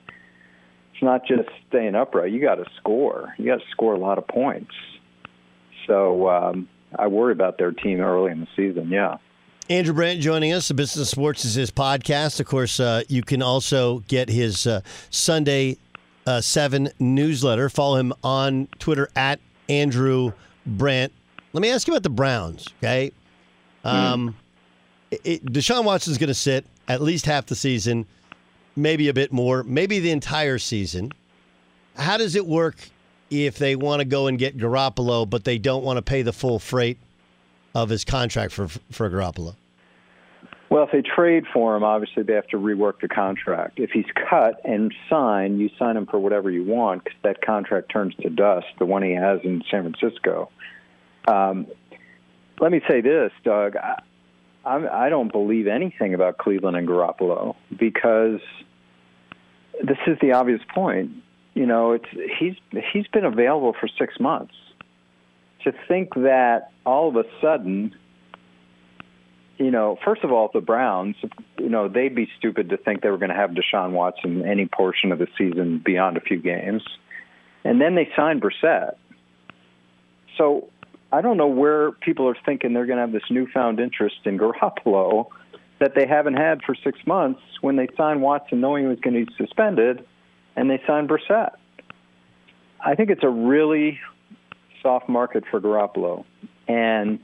[0.92, 2.32] it's not just staying upright.
[2.32, 3.34] You got to score.
[3.38, 4.74] You got to score a lot of points.
[5.86, 8.88] So um, I worry about their team early in the season.
[8.88, 9.18] Yeah.
[9.70, 10.68] Andrew Brandt joining us.
[10.68, 12.40] The Business Sports is his podcast.
[12.40, 15.78] Of course, uh, you can also get his uh, Sunday
[16.26, 17.68] uh, 7 newsletter.
[17.68, 20.32] Follow him on Twitter at Andrew
[20.66, 21.12] Brandt.
[21.52, 23.12] Let me ask you about the Browns, okay?
[23.84, 24.34] Um, mm
[25.24, 28.06] it, Deshaun Watson's going to sit at least half the season,
[28.76, 31.12] maybe a bit more, maybe the entire season.
[31.96, 32.76] How does it work
[33.32, 36.32] if they want to go and get Garoppolo, but they don't want to pay the
[36.32, 36.98] full freight
[37.74, 39.56] of his contract for for Garoppolo?
[40.72, 43.78] Well, if they trade for him, obviously they have to rework the contract.
[43.78, 47.90] If he's cut and signed, you sign him for whatever you want because that contract
[47.92, 50.48] turns to dust, the one he has in San Francisco.
[51.28, 51.66] Um,
[52.58, 53.76] let me say this, Doug.
[54.64, 58.40] I'm, I don't believe anything about Cleveland and Garoppolo because
[59.84, 61.10] this is the obvious point.
[61.54, 62.06] You know, it's
[62.38, 62.54] he's
[62.92, 64.54] he's been available for six months.
[65.64, 67.94] To think that all of a sudden,
[69.58, 71.16] you know, first of all, the Browns,
[71.58, 74.66] you know, they'd be stupid to think they were going to have Deshaun Watson any
[74.66, 76.82] portion of the season beyond a few games,
[77.64, 78.96] and then they signed Brissett.
[80.36, 80.70] So
[81.12, 84.38] I don't know where people are thinking they're going to have this newfound interest in
[84.38, 85.26] Garoppolo
[85.78, 89.14] that they haven't had for six months when they signed Watson knowing he was going
[89.14, 90.06] to be suspended
[90.56, 91.52] and they signed Brissett.
[92.84, 94.00] I think it's a really
[94.82, 96.24] soft market for Garoppolo.
[96.66, 97.20] And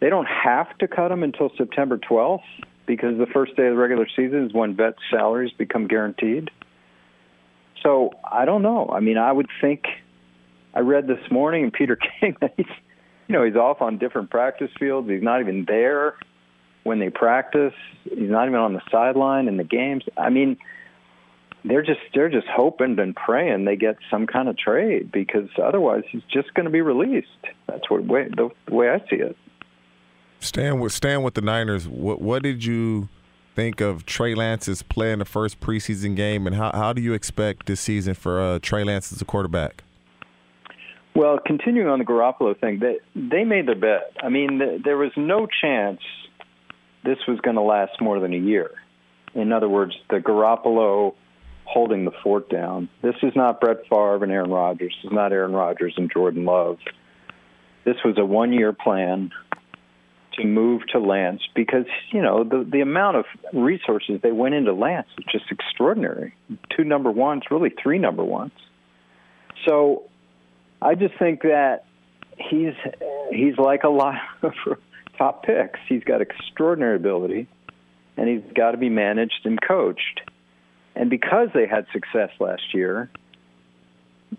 [0.00, 2.40] they don't have to cut him until September 12th
[2.86, 6.50] because the first day of the regular season is when vet salaries become guaranteed.
[7.82, 8.88] So I don't know.
[8.92, 9.84] I mean, I would think–
[10.76, 12.66] I read this morning in Peter King that he's,
[13.28, 15.08] you know, he's off on different practice fields.
[15.08, 16.16] He's not even there
[16.84, 17.72] when they practice.
[18.04, 20.04] He's not even on the sideline in the games.
[20.18, 20.58] I mean,
[21.68, 26.02] they're just they're just hoping and praying they get some kind of trade because otherwise
[26.10, 27.28] he's just going to be released.
[27.66, 29.36] That's what way the, the way I see it.
[30.40, 31.88] Stand with stand with the Niners.
[31.88, 33.08] What what did you
[33.54, 37.14] think of Trey Lance's play in the first preseason game, and how how do you
[37.14, 39.82] expect this season for uh, Trey Lance as a quarterback?
[41.14, 44.12] Well, continuing on the Garoppolo thing, they they made their bet.
[44.22, 46.00] I mean, th- there was no chance
[47.04, 48.70] this was going to last more than a year.
[49.34, 51.14] In other words, the Garoppolo
[51.66, 52.88] holding the fort down.
[53.02, 54.94] This is not Brett Favre and Aaron Rodgers.
[55.02, 56.78] This is not Aaron Rodgers and Jordan Love.
[57.84, 59.30] This was a one year plan
[60.34, 64.72] to move to Lance because, you know, the, the amount of resources they went into
[64.72, 66.34] Lance is just extraordinary.
[66.76, 68.52] Two number ones, really three number ones.
[69.66, 70.04] So
[70.80, 71.84] I just think that
[72.36, 72.74] he's
[73.30, 74.52] he's like a lot of
[75.18, 75.80] top picks.
[75.88, 77.48] He's got extraordinary ability,
[78.16, 80.20] and he's got to be managed and coached.
[80.96, 83.10] And because they had success last year,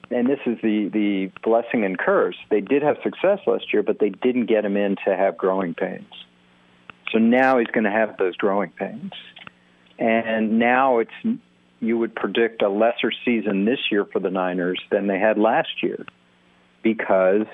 [0.09, 3.99] and this is the the blessing and curse, they did have success last year, but
[3.99, 6.11] they didn't get him in to have growing pains.
[7.11, 9.13] So now he's going to have those growing pains,
[9.99, 11.39] and now it's
[11.79, 15.83] you would predict a lesser season this year for the Niners than they had last
[15.83, 16.05] year
[16.81, 17.45] because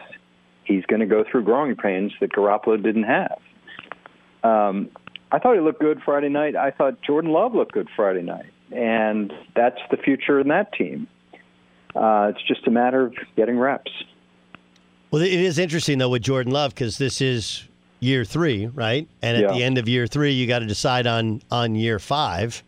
[0.63, 3.39] he's going to go through growing pains that Garoppolo didn't have.
[4.44, 4.89] Um,
[5.32, 6.56] I thought he looked good Friday night.
[6.56, 11.07] I thought Jordan Love looked good Friday night, and that's the future in that team.
[11.95, 13.91] Uh, it's just a matter of getting reps.
[15.12, 17.67] Well, it is interesting though with Jordan Love because this is
[17.99, 19.07] year three, right?
[19.21, 19.53] And at Yeah.
[19.53, 22.63] the end of year three, you got to decide on on year five.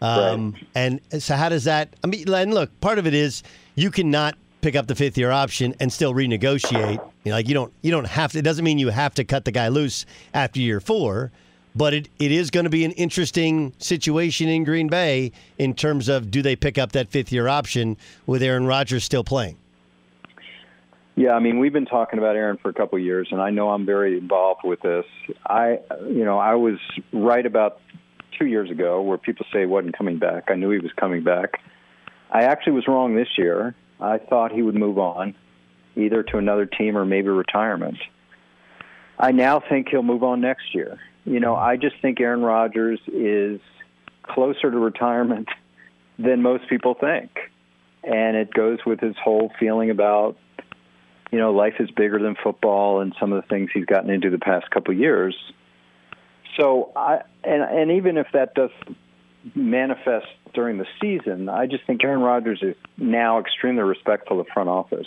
[0.00, 1.94] Um, And so, how does that?
[2.04, 3.42] I mean, and look, part of it is
[3.74, 7.00] you cannot pick up the fifth year option and still renegotiate.
[7.24, 8.38] You know, like you don't you don't have to.
[8.38, 11.30] It doesn't mean you have to cut the guy loose after year four.
[11.78, 16.08] But it, it is going to be an interesting situation in Green Bay in terms
[16.08, 19.56] of do they pick up that fifth year option with Aaron Rodgers still playing?
[21.14, 23.50] Yeah, I mean, we've been talking about Aaron for a couple of years, and I
[23.50, 25.04] know I'm very involved with this.
[25.46, 26.78] I, you know, I was
[27.12, 27.80] right about
[28.36, 30.48] two years ago where people say he wasn't coming back.
[30.48, 31.60] I knew he was coming back.
[32.32, 33.76] I actually was wrong this year.
[34.00, 35.36] I thought he would move on,
[35.94, 37.98] either to another team or maybe retirement.
[39.16, 40.98] I now think he'll move on next year.
[41.28, 43.60] You know, I just think Aaron Rodgers is
[44.22, 45.48] closer to retirement
[46.18, 47.30] than most people think.
[48.04, 50.36] And it goes with his whole feeling about
[51.30, 54.30] you know, life is bigger than football and some of the things he's gotten into
[54.30, 55.36] the past couple of years.
[56.58, 58.70] So I and and even if that does
[59.54, 64.68] manifest during the season, I just think Aaron Rodgers is now extremely respectful of front
[64.68, 65.06] office.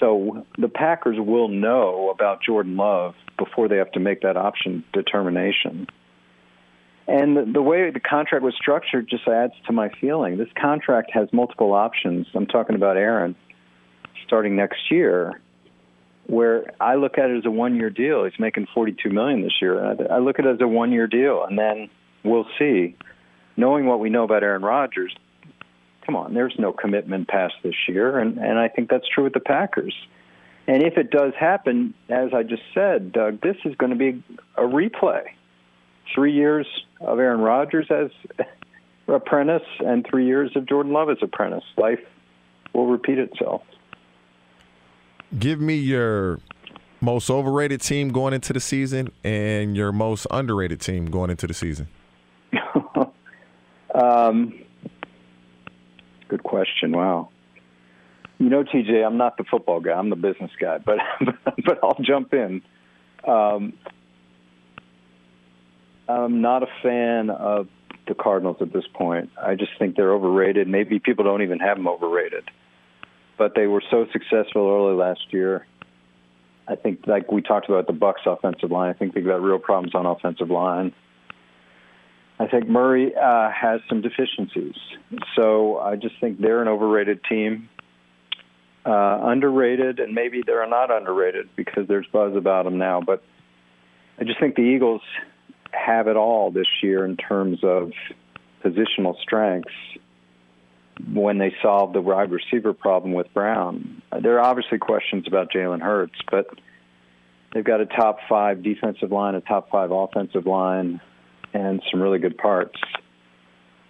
[0.00, 4.84] So the Packers will know about Jordan Love before they have to make that option
[4.92, 5.86] determination.
[7.08, 10.38] And the, way the contract was structured just adds to my feeling.
[10.38, 12.26] This contract has multiple options.
[12.34, 13.36] I'm talking about Aaron
[14.26, 15.40] starting next year,
[16.26, 18.24] where I look at it as a one-year deal.
[18.24, 19.84] He's making 42 million this year.
[19.84, 21.88] I, I look at it as a one-year deal, and then
[22.24, 22.96] we'll see.
[23.56, 25.14] Knowing what we know about Aaron Rodgers,
[26.06, 29.32] come on, there's no commitment past this year, and and I think that's true with
[29.32, 29.94] the Packers.
[30.68, 34.22] And if it does happen, as I just said, Doug, this is going to be
[34.56, 35.22] a replay.
[36.14, 36.66] Three years
[37.00, 38.10] of Aaron Rodgers as
[39.08, 41.64] apprentice, and three years of Jordan Love as apprentice.
[41.76, 42.00] Life
[42.72, 43.62] will repeat itself.
[45.38, 46.40] Give me your
[47.00, 51.54] most overrated team going into the season and your most underrated team going into the
[51.54, 51.88] season.
[53.96, 54.65] Um,
[56.28, 56.92] good question.
[56.92, 57.30] Wow.
[58.38, 59.92] You know, TJ, I'm not the football guy.
[59.92, 60.98] I'm the business guy, but
[61.64, 62.62] but I'll jump in.
[63.26, 63.72] Um,
[66.08, 67.68] I'm not a fan of
[68.06, 69.30] the Cardinals at this point.
[69.40, 70.68] I just think they're overrated.
[70.68, 72.44] Maybe people don't even have them overrated,
[73.36, 75.66] but they were so successful early last year.
[76.68, 79.58] I think, like we talked about the Bucs offensive line, I think they've got real
[79.58, 80.92] problems on offensive line.
[82.38, 84.74] I think Murray uh, has some deficiencies,
[85.34, 87.68] so I just think they're an overrated team.
[88.84, 93.00] Uh, underrated, and maybe they're not underrated because there's buzz about them now.
[93.00, 93.20] But
[94.16, 95.02] I just think the Eagles
[95.72, 97.90] have it all this year in terms of
[98.64, 99.72] positional strengths
[101.12, 104.02] when they solve the wide receiver problem with Brown.
[104.22, 106.46] There are obviously questions about Jalen Hurts, but
[107.52, 111.00] they've got a top five defensive line, a top five offensive line,
[111.56, 112.78] and some really good parts.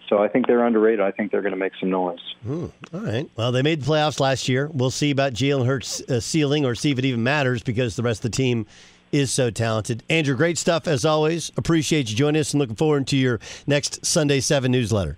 [0.08, 1.00] So I think they're underrated.
[1.00, 2.20] I think they're going to make some noise.
[2.44, 3.28] Hmm, all right.
[3.34, 4.70] Well, they made the playoffs last year.
[4.72, 8.04] We'll see about Jalen Hurts' uh, ceiling or see if it even matters because the
[8.04, 8.66] rest of the team
[9.10, 10.04] is so talented.
[10.08, 11.50] Andrew, great stuff as always.
[11.56, 15.16] Appreciate you joining us and looking forward to your next Sunday 7 newsletter.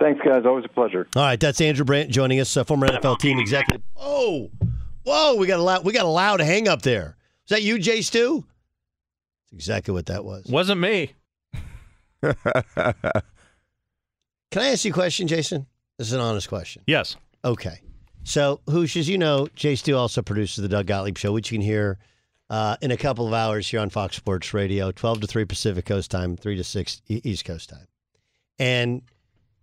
[0.00, 0.44] Thanks, guys.
[0.44, 1.06] Always a pleasure.
[1.14, 3.82] All right, that's Andrew Brandt joining us, uh, former NFL team executive.
[3.96, 4.50] Oh,
[5.04, 7.16] whoa, we got a loud, we got a loud hang up there.
[7.46, 8.44] Is that you, Jay Stu?
[9.44, 10.46] That's exactly what that was.
[10.46, 11.12] Wasn't me.
[14.50, 15.66] Can I ask you a question, Jason?
[15.98, 16.82] This is an honest question.
[16.86, 17.16] Yes.
[17.44, 17.80] Okay.
[18.24, 21.58] So, Hoosh, as you know, Jay Stu also produces the Doug Gottlieb Show, which you
[21.58, 21.98] can hear
[22.50, 25.84] uh, in a couple of hours here on Fox Sports Radio, 12 to 3 Pacific
[25.84, 27.86] Coast time, 3 to 6 E- East Coast time.
[28.58, 29.02] And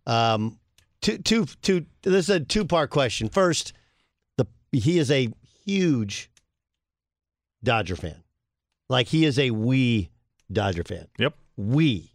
[0.06, 0.60] um,
[1.02, 1.86] two, two, two.
[2.04, 3.30] This is a two-part question.
[3.30, 3.74] First,
[4.38, 5.30] the he is a
[5.66, 6.30] huge
[7.64, 8.24] Dodger fan.
[8.90, 10.10] Like he is a we
[10.52, 11.08] Dodger fan.
[11.18, 11.36] Yep.
[11.58, 12.11] We,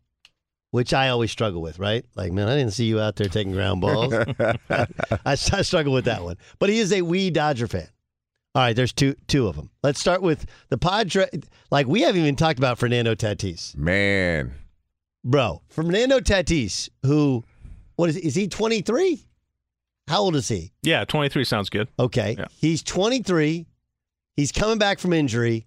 [0.77, 1.79] which I always struggle with.
[1.79, 2.05] Right?
[2.15, 4.13] Like, man, I didn't see you out there taking ground balls.
[4.71, 4.87] I,
[5.25, 6.37] I struggle with that one.
[6.59, 7.89] But he is a wee Dodger fan.
[8.55, 9.71] All right, there's two two of them.
[9.83, 11.27] Let's start with the Padre.
[11.71, 13.77] Like we haven't even talked about Fernando Tatis.
[13.77, 14.53] Man,
[15.25, 17.43] bro, Fernando Tatis, who,
[17.97, 19.23] what is is he 23?
[20.09, 20.73] How old is he?
[20.83, 21.89] Yeah, 23 sounds good.
[21.99, 22.47] Okay, Yeah.
[22.59, 23.67] he's 23.
[24.37, 25.67] He's coming back from injury,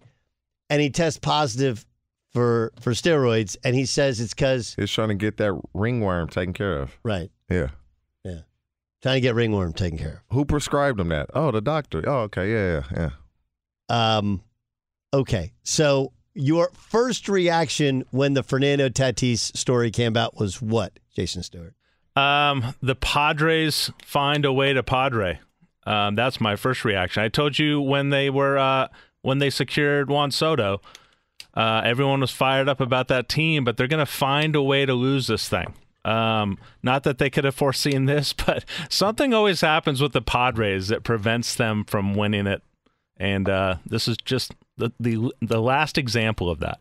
[0.69, 1.85] and he tests positive
[2.33, 6.53] for for steroids, and he says it's because he's trying to get that ringworm taken
[6.53, 6.97] care of.
[7.03, 7.69] right, Yeah.
[8.23, 8.41] yeah,
[9.01, 10.35] trying to get ringworm taken care of.
[10.35, 11.29] Who prescribed him that?
[11.33, 12.03] Oh, the doctor.
[12.07, 12.51] Oh, okay.
[12.51, 13.09] Yeah, yeah, yeah.
[13.89, 13.95] of.
[14.19, 14.43] Um,
[15.13, 21.41] okay, so your first reaction when the Fernando Tatis story came out was what, Jason
[21.43, 21.73] Stewart?
[22.15, 25.39] Um, the Padres find a way to Padre.
[25.85, 27.23] Um, that's my first reaction.
[27.23, 28.89] I told you when they were uh,
[29.21, 30.81] when they secured Juan Soto,
[31.55, 34.85] uh, everyone was fired up about that team, but they're going to find a way
[34.85, 35.73] to lose this thing.
[36.05, 40.87] Um, not that they could have foreseen this, but something always happens with the Padres
[40.87, 42.63] that prevents them from winning it,
[43.17, 46.79] and uh, this is just the, the the last example of that.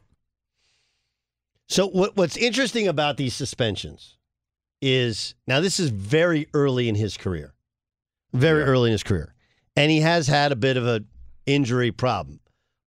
[1.69, 4.17] So what what's interesting about these suspensions
[4.81, 7.55] is now this is very early in his career.
[8.33, 9.35] Very early in his career.
[9.77, 11.05] And he has had a bit of a
[11.47, 12.41] injury problem.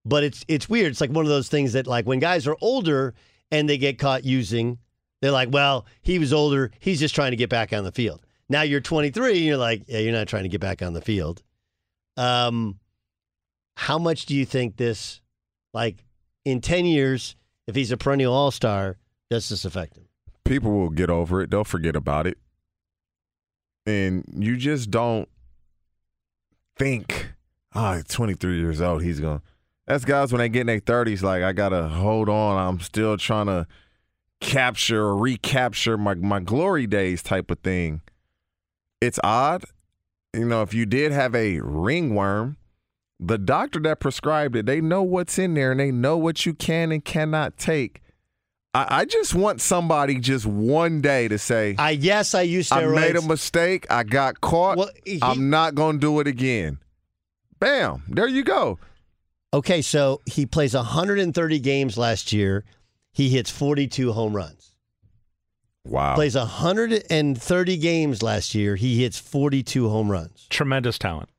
[0.06, 0.92] But it's it's weird.
[0.92, 3.14] It's like one of those things that like when guys are older
[3.52, 4.80] and they get caught using,
[5.22, 6.72] they're like, "Well, he was older.
[6.80, 9.84] He's just trying to get back on the field." Now you're 23 and you're like,
[9.88, 11.44] "Yeah, you're not trying to get back on the field."
[12.18, 12.80] Um
[13.76, 15.22] how much do you think this
[15.74, 16.04] like
[16.46, 17.36] in 10 years
[17.68, 18.98] if he's a perennial all-star
[19.30, 20.08] does this affect him?
[20.44, 21.50] People will get over it.
[21.50, 22.38] They'll forget about it.
[23.86, 25.28] And you just don't
[26.78, 27.32] think,
[27.74, 29.04] oh, he's 23 years old.
[29.04, 29.46] He's going to.
[29.92, 32.56] That's guys when they get in their 30s, like, I got to hold on.
[32.56, 33.68] I'm still trying to
[34.40, 38.00] capture or recapture my, my glory days type of thing.
[39.02, 39.66] It's odd.
[40.34, 42.56] You know, if you did have a ringworm,
[43.20, 46.54] the doctor that prescribed it, they know what's in there and they know what you
[46.54, 48.02] can and cannot take.
[48.74, 52.86] I, I just want somebody just one day to say, I yes, I used I
[52.86, 53.88] made a mistake.
[53.90, 54.90] I got caught.
[55.06, 56.78] he- I'm not to do it again.
[57.60, 58.04] Bam.
[58.08, 58.80] There you go.
[59.54, 62.64] Okay, so he plays 130 games last year.
[63.12, 64.76] He hits 42 home runs.
[65.86, 66.16] Wow.
[66.16, 68.76] Plays 130 games last year.
[68.76, 70.48] He hits 42 home runs.
[70.50, 71.30] Tremendous talent.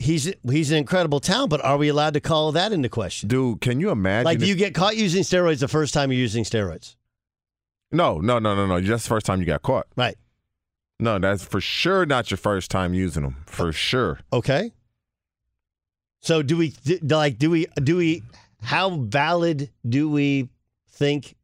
[0.00, 3.28] He's he's an incredible talent, but are we allowed to call that into question?
[3.28, 4.24] Dude, can you imagine?
[4.24, 6.96] Like, if- you get caught using steroids the first time you're using steroids?
[7.92, 8.80] no, no, no, no, no.
[8.80, 9.86] That's the first time you got caught.
[9.96, 10.16] Right.
[10.98, 13.36] No, that's for sure not your first time using them.
[13.46, 14.18] For sure.
[14.32, 14.72] Okay.
[16.24, 16.72] So do we
[17.02, 18.22] like do we do we
[18.62, 20.48] how valid do we
[20.88, 21.36] think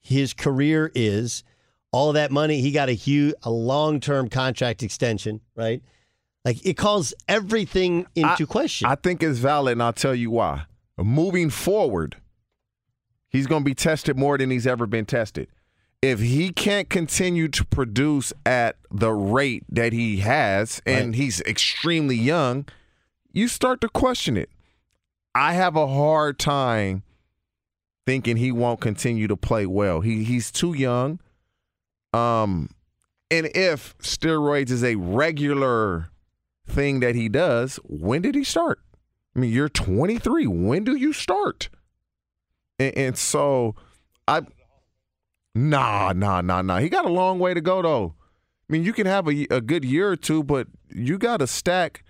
[0.00, 1.42] his career is?
[1.90, 5.82] All that money he got a huge a long term contract extension, right?
[6.44, 8.86] Like it calls everything into I- question.
[8.86, 10.66] I think it's valid, and I'll tell you why.
[10.96, 12.14] Moving forward,
[13.28, 15.48] he's going to be tested more than he's ever been tested.
[16.00, 22.16] If he can't continue to produce at the rate that he has, and he's extremely
[22.16, 22.66] young,
[23.32, 24.50] you start to question it.
[25.34, 27.02] I have a hard time
[28.06, 30.00] thinking he won't continue to play well.
[30.00, 31.20] He he's too young.
[32.12, 32.70] Um,
[33.30, 36.10] and if steroids is a regular
[36.66, 38.80] thing that he does, when did he start?
[39.34, 40.46] I mean, you're 23.
[40.46, 41.70] When do you start?
[42.78, 43.74] And, and so,
[44.28, 44.42] I,
[45.54, 46.78] nah, nah, nah, nah.
[46.78, 48.14] He got a long way to go though.
[48.68, 51.46] I mean, you can have a, a good year or two, but you got to
[51.46, 52.04] stack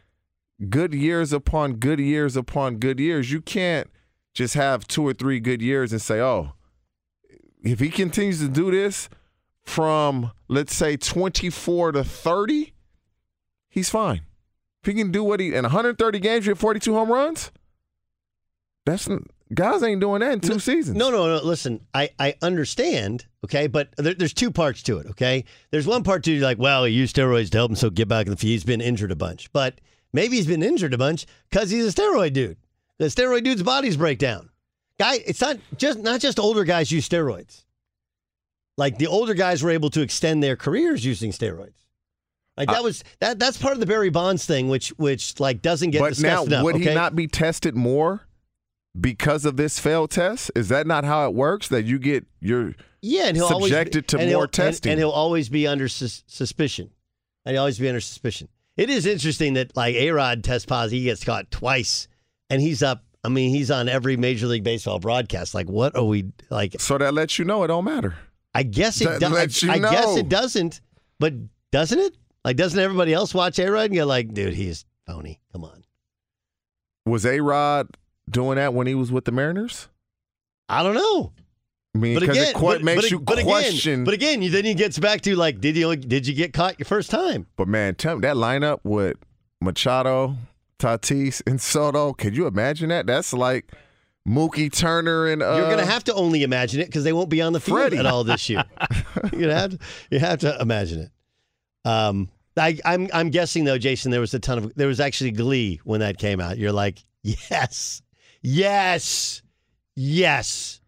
[0.68, 3.32] good years upon good years upon good years.
[3.32, 3.88] You can't
[4.34, 6.52] just have two or three good years and say, oh,
[7.62, 9.08] if he continues to do this
[9.62, 12.72] from, let's say, 24 to 30,
[13.68, 14.22] he's fine.
[14.82, 17.52] If he can do what he in 130 games, you have 42 home runs.
[18.84, 19.08] That's
[19.54, 20.96] guys ain't doing that in two seasons.
[20.96, 21.44] No, no, no.
[21.44, 25.44] Listen, I, I understand, okay, but there, there's two parts to it, okay?
[25.70, 28.26] There's one part to like, well, he used steroids to help him so get back
[28.26, 28.50] in the field.
[28.50, 29.80] He's been injured a bunch, but
[30.12, 32.56] maybe he's been injured a bunch because he's a steroid dude.
[32.98, 34.50] The steroid dude's bodies break down.
[34.98, 37.64] Guy, it's not just not just older guys use steroids.
[38.78, 41.74] Like the older guys were able to extend their careers using steroids.
[42.56, 45.62] Like that uh, was that that's part of the Barry Bonds thing, which which like
[45.62, 46.64] doesn't get but discussed now, enough.
[46.64, 46.90] would okay?
[46.90, 48.26] he not be tested more
[48.98, 50.50] because of this failed test?
[50.54, 51.68] Is that not how it works?
[51.68, 54.92] That you get your Yeah, and he'll subjected always, to and he'll- more and- testing.
[54.92, 56.90] and, he'll always be under sus- suspicion.
[57.46, 58.48] he'll always be under suspicion.
[58.76, 62.08] It is interesting that like A Rod tests positive, he gets caught twice,
[62.50, 63.04] and he's up.
[63.24, 65.54] I mean, he's on every Major League Baseball broadcast.
[65.54, 66.80] Like, what are we like?
[66.80, 68.16] So that lets you know it don't matter.
[68.54, 69.62] I guess it does.
[69.62, 70.80] you I guess it doesn't,
[71.18, 71.34] but
[71.70, 72.16] doesn't it?
[72.44, 75.40] Like, doesn't everybody else watch A Rod and go like, dude, he's phony.
[75.52, 75.84] Come on.
[77.06, 77.88] Was A Rod
[78.28, 79.88] doing that when he was with the Mariners?
[80.68, 81.32] I don't know.
[81.94, 83.92] I mean, But because again, it quite but, makes but, you but question.
[83.92, 86.52] Again, but again, you, then he gets back to like, did you did you get
[86.52, 87.46] caught your first time?
[87.56, 89.16] But man, tell me that lineup with
[89.60, 90.36] Machado,
[90.78, 92.14] Tatis, and Soto.
[92.14, 93.06] Could you imagine that?
[93.06, 93.72] That's like
[94.26, 97.28] Mookie Turner and uh, You're going to have to only imagine it because they won't
[97.28, 97.98] be on the field Freddie.
[97.98, 98.64] at all this year.
[99.32, 99.78] You're have to,
[100.10, 101.10] you have to imagine it.
[101.88, 105.32] Um, I, I'm I'm guessing though, Jason, there was a ton of there was actually
[105.32, 106.58] glee when that came out.
[106.58, 108.02] You're like, yes,
[108.42, 109.42] yes,
[109.96, 110.80] yes.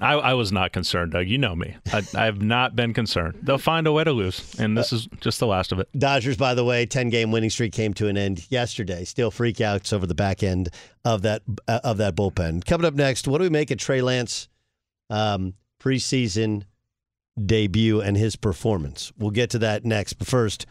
[0.00, 1.26] I, I was not concerned, Doug.
[1.26, 1.74] You know me.
[1.90, 3.38] I, have not been concerned.
[3.42, 5.88] They'll find a way to lose, and this is just the last of it.
[5.98, 9.04] Dodgers, by the way, 10 game winning streak came to an end yesterday.
[9.04, 10.68] Still freakouts over the back end
[11.04, 12.64] of that uh, of that bullpen.
[12.66, 14.48] Coming up next, what do we make of Trey Lance
[15.08, 16.64] um, preseason
[17.42, 19.12] debut and his performance?
[19.16, 20.14] We'll get to that next.
[20.14, 20.66] But first,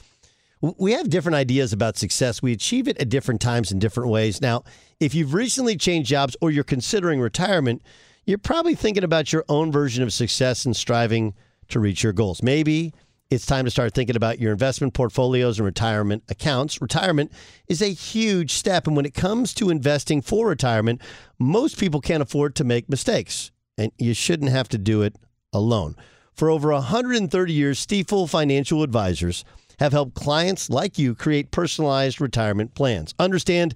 [0.62, 2.44] we have different ideas about success.
[2.44, 4.40] We achieve it at different times in different ways.
[4.40, 4.64] Now,
[5.00, 7.82] if you've recently changed jobs or you're considering retirement,
[8.26, 11.34] you're probably thinking about your own version of success and striving
[11.70, 12.42] to reach your goals.
[12.42, 12.94] Maybe
[13.30, 16.82] it's time to start thinking about your investment portfolios and retirement accounts.
[16.82, 17.32] Retirement
[17.68, 18.88] is a huge step.
[18.88, 21.02] And when it comes to investing for retirement,
[21.40, 23.52] most people can't afford to make mistakes.
[23.78, 25.16] And you shouldn't have to do it
[25.54, 25.96] alone.
[26.34, 29.44] For over 130 years, Stifel Financial Advisors
[29.80, 33.14] have helped clients like you create personalized retirement plans.
[33.20, 33.74] Understand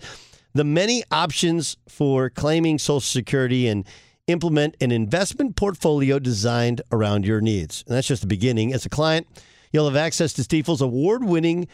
[0.53, 3.85] the many options for claiming Social Security and
[4.29, 7.83] implement an investment portfolio designed around your needs.
[7.87, 8.73] And that's just the beginning.
[8.73, 9.27] As a client,
[9.71, 11.67] you'll have access to Stifel's award winning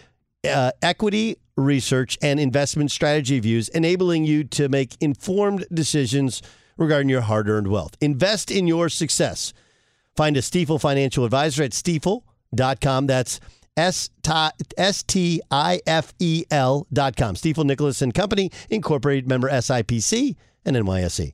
[0.48, 6.42] uh, equity research and investment strategy views, enabling you to make informed decisions
[6.78, 7.96] regarding your hard earned wealth.
[8.02, 9.54] Invest in your success.
[10.16, 13.08] Find a Stifel financial advisor at stifel.com.
[13.08, 13.40] That's
[13.78, 14.10] S
[15.04, 17.36] T I F E L dot com.
[17.36, 20.36] Stifel Nicolaus and Company, Incorporated member SIPC
[20.66, 21.34] and NYSE.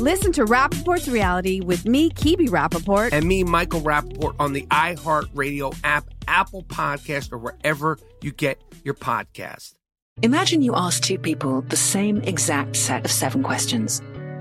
[0.00, 3.10] Listen to Rapaport's reality with me, Kebby Rapaport.
[3.12, 8.94] And me, Michael Rapaport, on the iHeartRadio app, Apple Podcast, or wherever you get your
[8.94, 9.74] podcast.
[10.22, 14.00] Imagine you ask two people the same exact set of seven questions.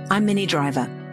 [0.09, 0.89] I'm Minnie Driver,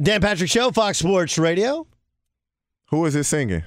[0.00, 1.86] Dan Patrick Show, Fox Sports Radio.
[2.90, 3.62] Who is it singing?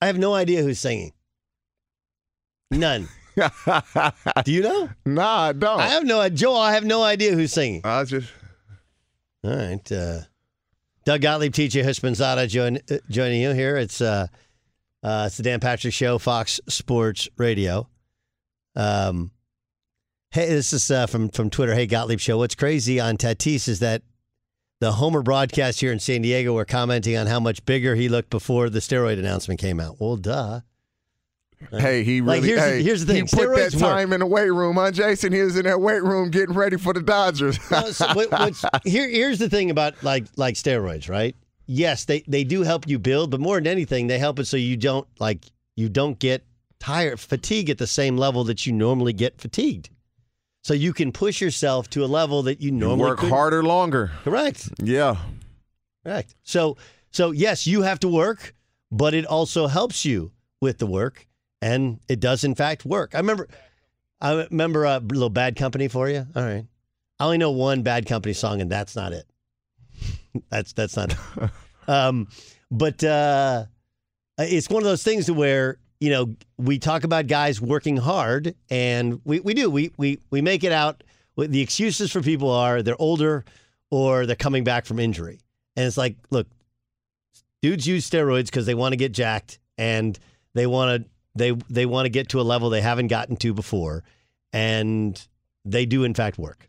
[0.00, 1.12] I have no idea who's singing.
[2.70, 3.08] None.
[4.44, 4.90] Do you know?
[5.06, 5.80] Nah, I don't.
[5.80, 6.36] I have no idea.
[6.36, 7.80] Joel, I have no idea who's singing.
[7.84, 8.30] I just
[9.44, 9.92] All right.
[9.92, 10.18] Uh,
[11.04, 13.76] Doug Gottlieb, TJ Houshmandzadeh join, uh, joining you here.
[13.76, 14.26] It's uh,
[15.02, 17.88] uh, it's the Dan Patrick Show, Fox Sports Radio.
[18.76, 19.30] Um,
[20.32, 21.74] hey, this is uh, from from Twitter.
[21.74, 22.38] Hey Gottlieb Show.
[22.38, 24.02] What's crazy on Tatis is that
[24.80, 28.30] the Homer broadcast here in San Diego were commenting on how much bigger he looked
[28.30, 30.00] before the steroid announcement came out.
[30.00, 30.60] Well, duh.
[31.70, 32.40] Hey, he really.
[32.40, 33.26] Like, here's the- here's the thing.
[33.26, 33.82] He put that Steroids work.
[33.92, 35.32] time in the weight room, huh, Jason?
[35.32, 37.58] He was in that weight room getting ready for the Dodgers.
[37.70, 38.54] No, so what-
[38.84, 41.36] here, here's the thing about like like steroids, right?
[41.66, 44.56] Yes, they they do help you build, but more than anything, they help it so
[44.56, 45.44] you don't like
[45.76, 46.44] you don't get
[46.80, 49.88] tired, fatigue at the same level that you normally get fatigued.
[50.62, 53.34] So you can push yourself to a level that you You normally work couldn't.
[53.34, 54.12] harder, longer.
[54.22, 54.68] Correct.
[54.82, 55.16] Yeah.
[56.04, 56.34] Correct.
[56.42, 56.76] So
[57.10, 58.54] so yes, you have to work,
[58.90, 61.26] but it also helps you with the work,
[61.60, 63.14] and it does in fact work.
[63.14, 63.48] I remember,
[64.20, 66.26] I remember a little Bad Company for you.
[66.34, 66.64] All right,
[67.20, 69.26] I only know one Bad Company song, and that's not it.
[70.50, 71.14] that's that's not.
[71.88, 72.28] Um,
[72.70, 73.64] but uh,
[74.38, 79.20] it's one of those things where you know we talk about guys working hard, and
[79.24, 81.04] we we do we we we make it out.
[81.36, 83.44] The excuses for people are they're older
[83.88, 85.38] or they're coming back from injury.
[85.76, 86.48] And it's like, look,
[87.62, 90.18] dudes use steroids because they want to get jacked and
[90.54, 93.54] they want to they they want to get to a level they haven't gotten to
[93.54, 94.02] before,
[94.52, 95.24] and
[95.64, 96.68] they do in fact work.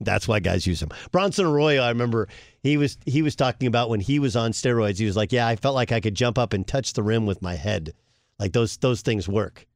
[0.00, 0.88] That's why guys use them.
[1.12, 2.26] Bronson Arroyo, I remember
[2.64, 4.98] he was he was talking about when he was on steroids.
[4.98, 7.26] He was like, "Yeah, I felt like I could jump up and touch the rim
[7.26, 7.92] with my head.
[8.40, 9.66] Like those those things work.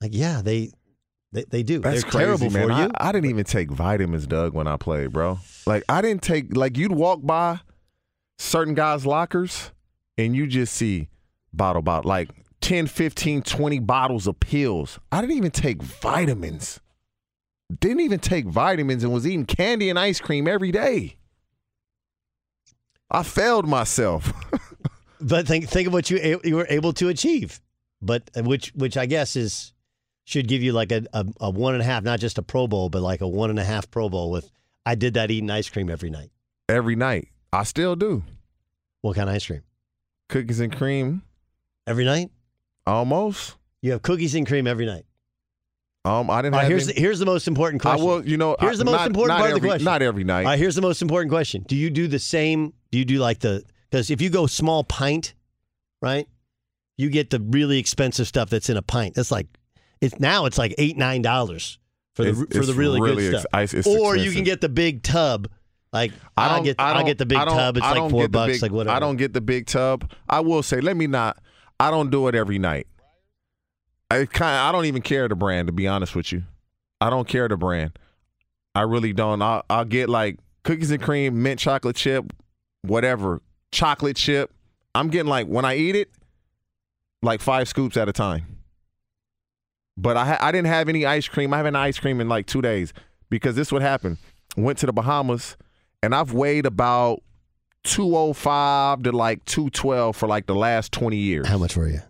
[0.00, 0.72] Like, yeah, they
[1.32, 1.78] they, they do.
[1.78, 2.68] That's They're crazy, terrible man.
[2.68, 2.90] for you.
[2.98, 5.38] I, I didn't even take vitamins, Doug, when I played, bro.
[5.66, 7.60] Like I didn't take like you'd walk by
[8.38, 9.70] certain guys' lockers
[10.18, 11.08] and you just see
[11.52, 12.30] bottle bottle like
[12.62, 14.98] 10, 15, 20 bottles of pills.
[15.10, 16.80] I didn't even take vitamins.
[17.80, 21.16] Didn't even take vitamins and was eating candy and ice cream every day.
[23.10, 24.32] I failed myself.
[25.20, 27.60] but think think of what you you were able to achieve,
[28.02, 29.72] but uh, which which I guess is
[30.24, 32.66] should give you like a, a, a one and a half, not just a Pro
[32.66, 34.50] Bowl, but like a one and a half Pro Bowl with.
[34.84, 36.30] I did that eating ice cream every night.
[36.68, 37.28] every night.
[37.52, 38.22] I still do.
[39.00, 39.62] What kind of ice cream?
[40.28, 41.22] Cookies and cream.
[41.86, 42.30] Every night?
[42.86, 43.56] Almost.
[43.80, 45.04] You have cookies and cream every night.
[46.04, 48.00] Um, I didn't All right, have here's any- the, here's the most important question.
[48.00, 49.84] I will, you know, Here's the most not- important not part of the question.
[49.84, 50.40] Not every night.
[50.40, 51.64] All right, here's the most important question.
[51.68, 52.72] Do you do the same?
[52.90, 55.34] Do you do like the because if you go small pint,
[56.00, 56.26] right?
[56.98, 59.14] You get the really expensive stuff that's in a pint.
[59.14, 59.46] That's like
[60.00, 61.78] it's now it's like eight nine dollars
[62.14, 63.86] for the It's- for the really, really good ex- stuff.
[63.86, 65.48] or you can get the big tub.
[65.92, 67.76] Like I I'll don't get I I'll don't- get the big tub.
[67.76, 68.52] It's like four bucks.
[68.54, 68.96] big- like whatever.
[68.96, 70.10] I don't get the big tub.
[70.28, 71.38] I will say, let me not.
[71.80, 72.86] I don't do it every night.
[74.10, 74.56] I kind.
[74.58, 76.42] I don't even care the brand to be honest with you.
[77.00, 77.98] I don't care the brand.
[78.74, 79.42] I really don't.
[79.42, 82.32] I'll, I'll get like cookies and cream, mint chocolate chip,
[82.82, 84.52] whatever, chocolate chip.
[84.94, 86.10] I'm getting like when I eat it,
[87.22, 88.58] like five scoops at a time.
[89.96, 91.52] But I ha- I didn't have any ice cream.
[91.52, 92.92] I haven't had ice cream in like two days
[93.30, 94.18] because this would happen.
[94.56, 95.56] Went to the Bahamas
[96.02, 97.22] and I've weighed about
[97.84, 101.46] 205 to like 212 for like the last 20 years.
[101.46, 102.00] How much were you?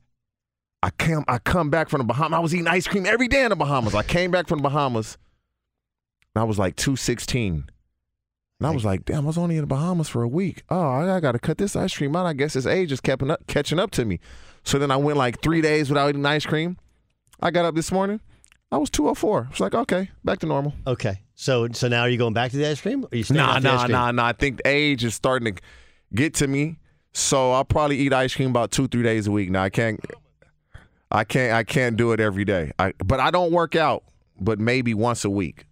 [0.83, 2.37] I came I come back from the Bahamas.
[2.37, 3.95] I was eating ice cream every day in the Bahamas.
[3.95, 5.17] I came back from the Bahamas
[6.35, 7.69] and I was like 216.
[8.63, 10.63] And I was like, damn, I was only in the Bahamas for a week.
[10.71, 12.27] Oh, I got to cut this ice cream out.
[12.27, 14.21] I guess this age is kept up, catching up to me.
[14.63, 16.77] So then I went like three days without eating ice cream.
[17.41, 18.21] I got up this morning.
[18.71, 19.47] I was 204.
[19.47, 20.75] I was like, okay, back to normal.
[20.87, 21.23] Okay.
[21.35, 23.05] So so now are you going back to the ice cream?
[23.05, 24.27] Or are you staying Nah, off the ice nah, nah, nah.
[24.29, 25.63] I think the age is starting to
[26.15, 26.79] get to me.
[27.13, 29.51] So I'll probably eat ice cream about two, three days a week.
[29.51, 29.99] Now I can't,
[31.11, 32.71] I can't, I can't do it every day.
[32.79, 34.05] I, but I don't work out,
[34.41, 35.67] but maybe once a week,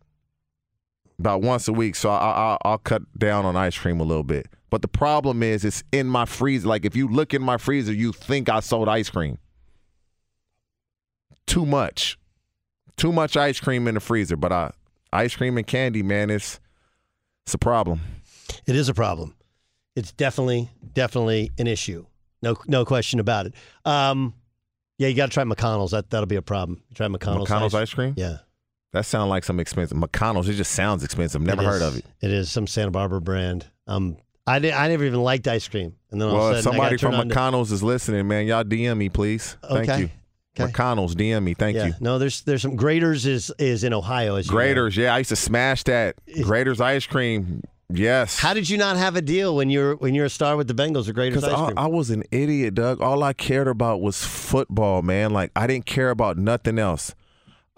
[1.21, 1.95] about once a week.
[1.95, 4.49] So I, I, I'll cut down on ice cream a little bit.
[4.71, 6.66] But the problem is, it's in my freezer.
[6.66, 9.39] Like if you look in my freezer, you think I sold ice cream.
[11.47, 12.18] Too much,
[12.97, 14.37] too much ice cream in the freezer.
[14.37, 14.71] But I,
[15.12, 16.61] ice cream and candy, man, it's
[17.45, 18.01] it's a problem.
[18.66, 19.35] It is a problem.
[19.97, 22.07] It's definitely definitely an issue.
[22.41, 23.55] No no question about it.
[23.85, 24.35] Um,
[24.99, 25.91] yeah, you got to try McConnell's.
[25.91, 26.83] That that'll be a problem.
[26.95, 27.49] Try McConnell's.
[27.49, 28.14] McConnell's ice cream?
[28.16, 28.39] Yeah.
[28.93, 30.49] That sounds like some expensive McConnell's.
[30.49, 31.41] It just sounds expensive.
[31.41, 31.88] Never It heard is.
[31.88, 32.05] of it.
[32.20, 33.66] It is some Santa Barbara brand.
[33.86, 34.16] Um,
[34.47, 36.72] I did, I never even liked ice cream, and then all Well, of a sudden
[36.78, 39.57] somebody from on to- McConnell's is listening, man, y'all DM me, please.
[39.68, 40.01] Thank Okay.
[40.01, 40.11] you.
[40.57, 41.55] McConnell's DM me.
[41.55, 41.86] Thank yeah.
[41.86, 41.95] you.
[42.01, 44.34] No, there's there's some Graeter's is is in Ohio.
[44.34, 44.59] As you know.
[44.59, 46.16] Graeter's, yeah, I used to smash that.
[46.26, 47.62] Graeter's ice cream.
[47.93, 48.38] Yes.
[48.38, 50.74] How did you not have a deal when you're when you're a star with the
[50.74, 51.84] Bengals or Graeter's ice I.
[51.84, 53.01] I was an idiot, Doug.
[53.01, 55.30] All I cared about was football, man.
[55.30, 57.14] Like I didn't care about nothing else.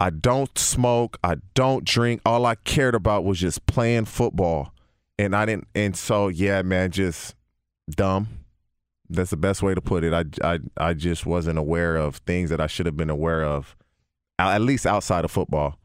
[0.03, 1.17] I don't smoke.
[1.23, 2.19] I don't drink.
[2.25, 4.73] All I cared about was just playing football,
[5.17, 5.69] and I didn't.
[5.73, 7.35] And so, yeah, man, just
[7.89, 8.27] dumb.
[9.09, 10.13] That's the best way to put it.
[10.13, 13.77] I, I, I just wasn't aware of things that I should have been aware of,
[14.37, 15.79] at least outside of football.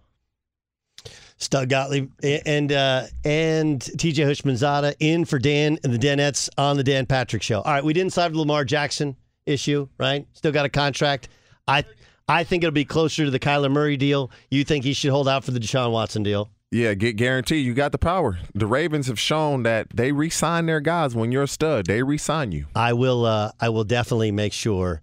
[1.48, 6.82] Doug Gottlieb and uh, and TJ Houshmandzadeh in for Dan and the Danettes on the
[6.82, 7.60] Dan Patrick Show.
[7.60, 9.14] All right, we didn't solve the Lamar Jackson
[9.46, 10.26] issue, right?
[10.32, 11.28] Still got a contract.
[11.68, 11.84] I
[12.28, 14.30] I think it'll be closer to the Kyler Murray deal.
[14.50, 16.50] You think he should hold out for the Deshaun Watson deal?
[16.70, 17.64] Yeah, get guaranteed.
[17.64, 18.38] You got the power.
[18.54, 21.86] The Ravens have shown that they re-sign their guys when you're a stud.
[21.86, 22.66] They re-sign you.
[22.74, 23.24] I will.
[23.24, 25.00] Uh, I will definitely make sure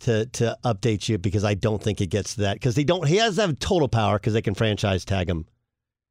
[0.00, 3.08] to to update you because I don't think it gets to that because they don't.
[3.08, 5.46] He has to have total power because they can franchise tag him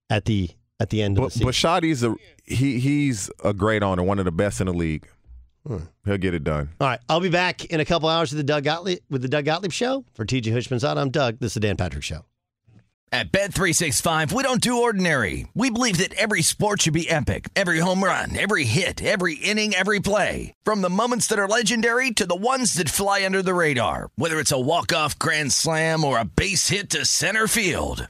[0.10, 0.50] at the
[0.80, 1.46] at the end of But, the season.
[1.48, 5.08] but Shotty's a he he's a great owner, one of the best in the league.
[6.06, 6.70] He'll get it done.
[6.80, 9.28] All right, I'll be back in a couple hours with the Doug Gottlieb with the
[9.28, 10.98] Doug Gottlieb Show for TJ Hushman's Houshmandzadeh.
[10.98, 11.40] I'm Doug.
[11.40, 12.26] This is the Dan Patrick Show.
[13.10, 15.48] At Bet365, we don't do ordinary.
[15.54, 17.48] We believe that every sport should be epic.
[17.56, 20.54] Every home run, every hit, every inning, every play.
[20.66, 24.10] From the moments that are legendary to the ones that fly under the radar.
[24.18, 28.10] Whether it's a walk-off grand slam or a base hit to center field.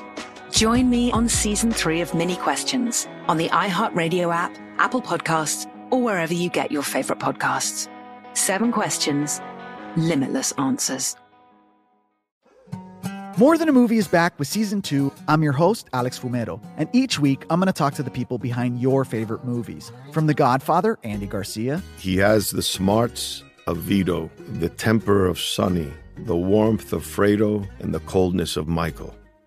[0.51, 6.01] Join me on season three of Minnie Questions on the iHeartRadio app, Apple Podcasts, or
[6.01, 7.87] wherever you get your favorite podcasts.
[8.33, 9.41] Seven questions,
[9.95, 11.15] limitless answers.
[13.37, 15.11] More Than a Movie is back with season two.
[15.27, 18.37] I'm your host, Alex Fumero, and each week I'm going to talk to the people
[18.37, 19.91] behind your favorite movies.
[20.11, 25.91] From The Godfather, Andy Garcia, He has the smarts of Vito, the temper of Sonny,
[26.17, 29.15] the warmth of Fredo, and the coldness of Michael.